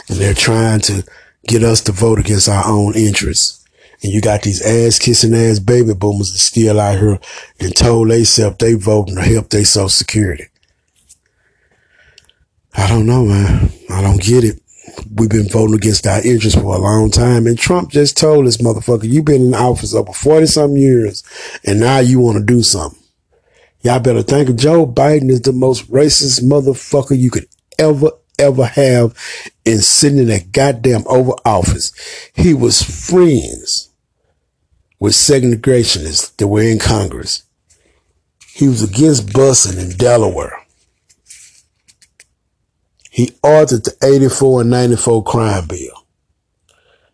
And 0.10 0.17
they're 0.17 0.34
trying 0.34 0.82
to 0.82 1.04
get 1.48 1.63
us 1.63 1.82
to 1.82 1.91
vote 1.91 2.19
against 2.19 2.50
our 2.50 2.67
own 2.67 2.95
interests. 2.95 3.63
And 4.04 4.12
you 4.12 4.21
got 4.21 4.41
these 4.41 4.62
ass 4.62 5.00
kissing 5.00 5.34
ass 5.34 5.60
baby 5.60 5.93
boomers 5.93 6.32
that 6.32 6.39
still 6.39 6.80
out 6.80 7.00
here 7.00 7.19
and 7.60 7.76
told 7.76 8.10
themselves 8.10 8.58
they 8.58 8.74
voting 8.74 9.15
to 9.15 9.21
help 9.21 9.50
their 9.50 9.65
social 9.65 9.89
security. 9.89 10.45
I 12.76 12.88
don't 12.88 13.06
know, 13.06 13.26
man. 13.26 13.71
I 13.89 14.02
don't 14.02 14.21
get 14.21 14.43
it. 14.43 14.62
We've 15.13 15.29
been 15.29 15.49
voting 15.49 15.75
against 15.75 16.08
our 16.08 16.21
interests 16.21 16.60
for 16.60 16.75
a 16.75 16.79
long 16.79 17.12
time. 17.12 17.47
And 17.47 17.58
Trump 17.58 17.91
just 17.91 18.17
told 18.17 18.45
this 18.45 18.58
motherfucker, 18.58 19.10
you've 19.10 19.25
been 19.25 19.47
in 19.47 19.53
office 19.53 19.93
over 19.93 20.13
40 20.13 20.45
some 20.47 20.77
years 20.77 21.23
and 21.63 21.79
now 21.79 21.99
you 21.99 22.19
want 22.19 22.38
to 22.38 22.43
do 22.43 22.62
something. 22.63 23.01
Y'all 23.81 23.99
better 23.99 24.23
think 24.23 24.55
Joe 24.55 24.88
Biden 24.88 25.29
is 25.29 25.41
the 25.41 25.53
most 25.53 25.89
racist 25.91 26.41
motherfucker 26.41 27.17
you 27.17 27.29
could 27.29 27.47
ever, 27.77 28.12
ever 28.39 28.65
have 28.65 29.15
in 29.63 29.79
sitting 29.79 30.19
in 30.19 30.27
that 30.27 30.51
goddamn 30.51 31.03
Oval 31.08 31.39
Office. 31.45 31.91
He 32.34 32.53
was 32.53 32.81
friends 32.81 33.91
with 34.99 35.13
segregationists 35.13 36.36
that 36.38 36.47
were 36.47 36.63
in 36.63 36.79
Congress. 36.79 37.43
He 38.53 38.67
was 38.67 38.81
against 38.81 39.27
busing 39.27 39.77
in 39.77 39.97
Delaware. 39.97 40.64
He 43.15 43.28
authored 43.45 43.86
the 43.86 43.95
84 44.06 44.62
and 44.62 44.69
94 44.71 45.23
crime 45.23 45.67
bill. 45.67 46.06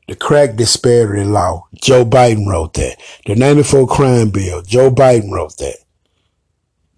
The 0.08 0.16
crack 0.16 0.56
disparity 0.56 1.24
law, 1.24 1.68
Joe 1.76 2.04
Biden 2.04 2.48
wrote 2.48 2.74
that. 2.74 2.98
The 3.28 3.36
94 3.36 3.86
crime 3.86 4.32
bill, 4.32 4.64
Joe 4.64 4.90
Biden 4.90 5.30
wrote 5.30 5.56
that. 5.58 5.78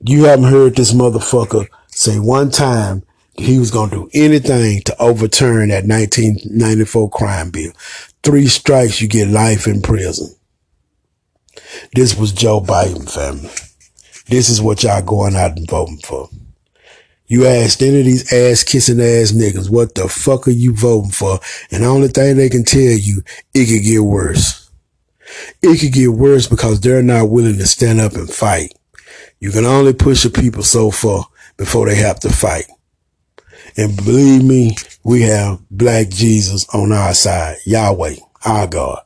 You 0.06 0.24
haven't 0.24 0.46
heard 0.46 0.78
this 0.78 0.94
motherfucker 0.94 1.68
say 1.88 2.18
one 2.18 2.50
time 2.50 3.04
he 3.38 3.60
was 3.60 3.72
going 3.72 3.89
to 3.89 3.96
do 4.08 4.10
anything 4.13 4.80
to 4.84 5.02
overturn 5.02 5.68
that 5.68 5.86
1994 5.86 7.10
crime 7.10 7.52
bill. 7.52 7.74
Three 8.24 8.48
strikes, 8.48 9.02
you 9.02 9.10
get 9.10 9.28
life 9.28 9.68
in 9.68 9.82
prison. 9.82 10.34
This 11.94 12.18
was 12.18 12.32
Joe 12.32 12.62
Biden, 12.62 13.12
family. 13.12 13.50
This 14.28 14.48
is 14.48 14.62
what 14.62 14.82
y'all 14.82 15.02
going 15.02 15.36
out 15.36 15.58
and 15.58 15.70
voting 15.70 16.00
for. 16.06 16.30
You 17.34 17.48
asked 17.48 17.82
any 17.82 17.98
of 17.98 18.06
these 18.06 18.32
ass 18.32 18.63
kissing 18.63 19.00
ass 19.00 19.32
niggas, 19.32 19.67
what 19.67 19.96
the 19.96 20.08
fuck 20.08 20.48
are 20.48 20.52
you 20.52 20.72
voting 20.72 21.10
for? 21.10 21.39
And 21.72 21.82
the 21.82 21.88
only 21.88 22.08
thing 22.10 22.38
they 22.38 22.48
can 22.48 22.63
tell 22.63 22.80
you, 22.80 23.24
it 23.56 23.65
could 23.65 23.84
get 23.84 24.02
worse. 24.02 24.69
It 25.63 25.80
could 25.80 25.93
get 25.93 26.12
worse 26.12 26.46
because 26.46 26.80
they're 26.80 27.02
not 27.02 27.32
willing 27.32 27.58
to 27.58 27.65
stand 27.65 28.00
up 28.00 28.13
and 28.13 28.30
fight. 28.30 28.78
You 29.39 29.50
can 29.50 29.65
only 29.65 29.93
push 29.93 30.22
the 30.22 30.30
people 30.30 30.62
so 30.62 30.91
far 30.91 31.26
before 31.58 31.88
they 31.89 31.96
have 31.96 32.19
to 32.19 32.30
fight. 32.30 32.65
And 33.78 33.96
believe 33.96 34.43
me, 34.43 34.76
we 35.04 35.24
have 35.24 35.60
black 35.72 36.10
Jesus 36.10 36.67
on 36.69 36.91
our 36.91 37.15
side. 37.15 37.58
Yahweh, 37.65 38.17
our 38.46 38.67
God. 38.67 39.02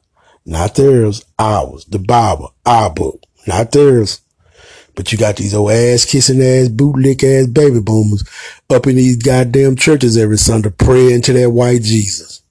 Not 0.45 0.75
theirs, 0.75 1.23
ours. 1.39 1.85
The 1.85 1.99
Bible, 1.99 2.53
our 2.65 2.93
book. 2.93 3.23
Not 3.47 3.71
theirs. 3.71 4.19
But 4.97 5.11
you 5.11 5.17
got 5.19 5.35
these 5.35 5.53
old 5.53 5.71
ass 5.71 6.05
kissing 6.05 6.41
ass 6.41 6.69
bootlick 6.69 7.23
ass 7.23 7.45
baby 7.45 7.79
boomers 7.79 8.23
up 8.67 8.87
in 8.87 8.95
these 8.95 9.15
goddamn 9.15 9.75
churches 9.75 10.17
every 10.17 10.39
Sunday 10.39 10.71
praying 10.71 11.21
to 11.21 11.33
that 11.33 11.51
white 11.51 11.83
Jesus. 11.83 12.41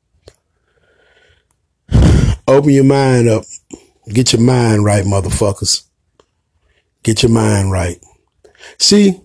Open 2.48 2.70
your 2.70 2.84
mind 2.84 3.28
up. 3.28 3.44
Get 4.08 4.32
your 4.32 4.42
mind 4.42 4.84
right, 4.84 5.04
motherfuckers. 5.04 5.82
Get 7.02 7.24
your 7.24 7.32
mind 7.32 7.72
right. 7.72 8.00
See, 8.78 9.20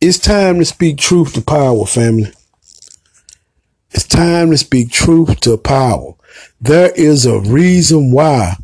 it's 0.00 0.18
time 0.18 0.58
to 0.58 0.64
speak 0.64 0.98
truth 0.98 1.34
to 1.34 1.42
power, 1.42 1.86
family. 1.86 2.32
It's 3.92 4.08
time 4.08 4.50
to 4.50 4.58
speak 4.58 4.90
truth 4.90 5.38
to 5.42 5.56
power. 5.56 6.14
There 6.60 6.90
is 6.96 7.26
a 7.26 7.38
reason 7.38 8.10
why 8.10 8.56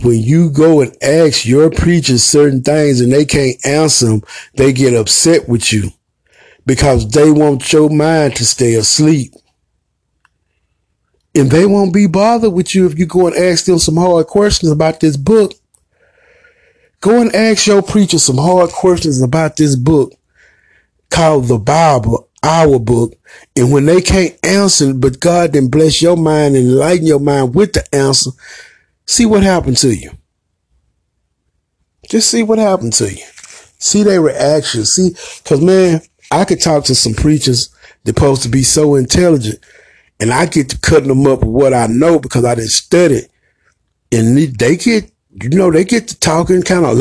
when 0.00 0.22
you 0.22 0.50
go 0.50 0.80
and 0.80 0.96
ask 1.02 1.44
your 1.44 1.70
preachers 1.70 2.24
certain 2.24 2.62
things 2.62 3.00
and 3.00 3.12
they 3.12 3.24
can't 3.24 3.64
answer 3.64 4.06
them, 4.06 4.22
they 4.54 4.72
get 4.72 4.94
upset 4.94 5.48
with 5.48 5.72
you 5.72 5.90
because 6.64 7.10
they 7.10 7.30
want 7.30 7.72
your 7.72 7.90
mind 7.90 8.36
to 8.36 8.44
stay 8.44 8.74
asleep. 8.74 9.32
And 11.34 11.50
they 11.50 11.66
won't 11.66 11.94
be 11.94 12.06
bothered 12.06 12.52
with 12.52 12.74
you 12.74 12.86
if 12.86 12.98
you 12.98 13.06
go 13.06 13.26
and 13.26 13.36
ask 13.36 13.64
them 13.64 13.78
some 13.78 13.96
hard 13.96 14.26
questions 14.26 14.70
about 14.70 15.00
this 15.00 15.16
book. 15.16 15.54
Go 17.00 17.20
and 17.20 17.34
ask 17.34 17.66
your 17.66 17.82
preacher 17.82 18.18
some 18.18 18.36
hard 18.36 18.70
questions 18.70 19.20
about 19.20 19.56
this 19.56 19.76
book 19.76 20.12
called 21.10 21.48
the 21.48 21.58
Bible, 21.58 22.28
our 22.42 22.78
book. 22.78 23.14
And 23.56 23.72
when 23.72 23.86
they 23.86 24.00
can't 24.00 24.36
answer, 24.44 24.92
but 24.94 25.20
God 25.20 25.52
then 25.52 25.68
bless 25.68 26.02
your 26.02 26.16
mind 26.16 26.54
and 26.54 26.66
enlighten 26.68 27.06
your 27.06 27.20
mind 27.20 27.54
with 27.54 27.72
the 27.72 27.94
answer, 27.94 28.30
See 29.06 29.26
what 29.26 29.42
happened 29.42 29.76
to 29.78 29.94
you. 29.94 30.10
Just 32.08 32.30
see 32.30 32.42
what 32.42 32.58
happened 32.58 32.92
to 32.94 33.12
you. 33.12 33.24
See 33.78 34.02
their 34.02 34.20
reaction. 34.20 34.84
See, 34.84 35.10
cause 35.44 35.60
man, 35.60 36.00
I 36.30 36.44
could 36.44 36.60
talk 36.60 36.84
to 36.84 36.94
some 36.94 37.14
preachers 37.14 37.74
that 38.04 38.16
supposed 38.16 38.42
to 38.42 38.48
be 38.48 38.62
so 38.62 38.94
intelligent 38.94 39.58
and 40.22 40.32
I 40.32 40.46
get 40.46 40.68
to 40.70 40.78
cutting 40.78 41.08
them 41.08 41.26
up 41.26 41.40
with 41.40 41.48
what 41.48 41.74
I 41.74 41.88
know 41.88 42.20
because 42.20 42.44
I 42.44 42.54
didn't 42.54 42.70
study. 42.70 43.22
And 44.12 44.38
they 44.38 44.76
get, 44.76 45.10
you 45.30 45.48
know, 45.50 45.70
they 45.72 45.84
get 45.84 46.06
to 46.08 46.20
talking 46.20 46.62
kind 46.62 46.86
of, 46.86 46.96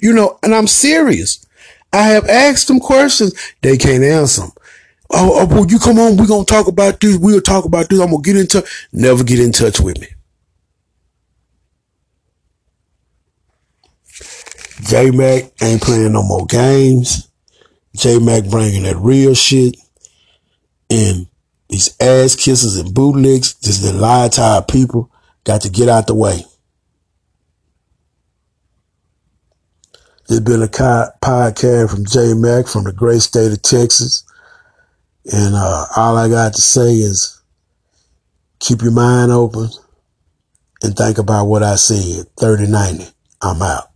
you 0.00 0.12
know, 0.14 0.38
and 0.42 0.54
I'm 0.54 0.66
serious. 0.66 1.44
I 1.92 2.04
have 2.04 2.26
asked 2.26 2.68
them 2.68 2.80
questions. 2.80 3.34
They 3.60 3.76
can't 3.76 4.02
answer 4.02 4.42
them. 4.42 4.52
Oh, 5.10 5.46
oh, 5.50 5.66
you 5.68 5.78
come 5.78 5.98
on. 5.98 6.16
We're 6.16 6.26
going 6.26 6.44
to 6.44 6.52
talk 6.52 6.66
about 6.66 7.00
this. 7.00 7.16
We'll 7.16 7.40
talk 7.40 7.64
about 7.64 7.88
this. 7.88 8.00
I'm 8.00 8.10
going 8.10 8.22
to 8.22 8.32
get 8.32 8.40
in 8.40 8.46
touch. 8.46 8.88
Never 8.92 9.24
get 9.24 9.40
in 9.40 9.52
touch 9.52 9.80
with 9.80 10.00
me. 10.00 10.08
J 14.82 15.10
Mac 15.10 15.44
ain't 15.62 15.82
playing 15.82 16.12
no 16.12 16.22
more 16.22 16.46
games. 16.46 17.28
J 17.96 18.18
Mac 18.18 18.44
bringing 18.44 18.82
that 18.82 18.96
real 18.96 19.34
shit. 19.34 19.76
And 20.90 21.26
these 21.68 21.96
ass 22.00 22.36
kisses 22.36 22.78
and 22.78 22.94
bootlegs, 22.94 23.54
just 23.54 23.82
the 23.82 23.92
lie 23.92 24.28
our 24.38 24.62
people, 24.62 25.10
got 25.44 25.62
to 25.62 25.70
get 25.70 25.88
out 25.88 26.06
the 26.06 26.14
way. 26.14 26.44
There's 30.28 30.40
been 30.40 30.62
a 30.62 30.68
podcast 30.68 31.90
from 31.90 32.04
J 32.04 32.34
Mac 32.34 32.66
from 32.66 32.84
the 32.84 32.92
great 32.92 33.22
state 33.22 33.52
of 33.52 33.62
Texas. 33.62 34.25
And 35.32 35.54
uh, 35.54 35.86
all 35.96 36.16
I 36.16 36.28
got 36.28 36.54
to 36.54 36.60
say 36.60 36.94
is 36.94 37.42
keep 38.60 38.82
your 38.82 38.92
mind 38.92 39.32
open 39.32 39.68
and 40.82 40.96
think 40.96 41.18
about 41.18 41.46
what 41.46 41.62
I 41.62 41.76
said. 41.76 42.26
3090. 42.38 43.12
I'm 43.42 43.60
out. 43.62 43.90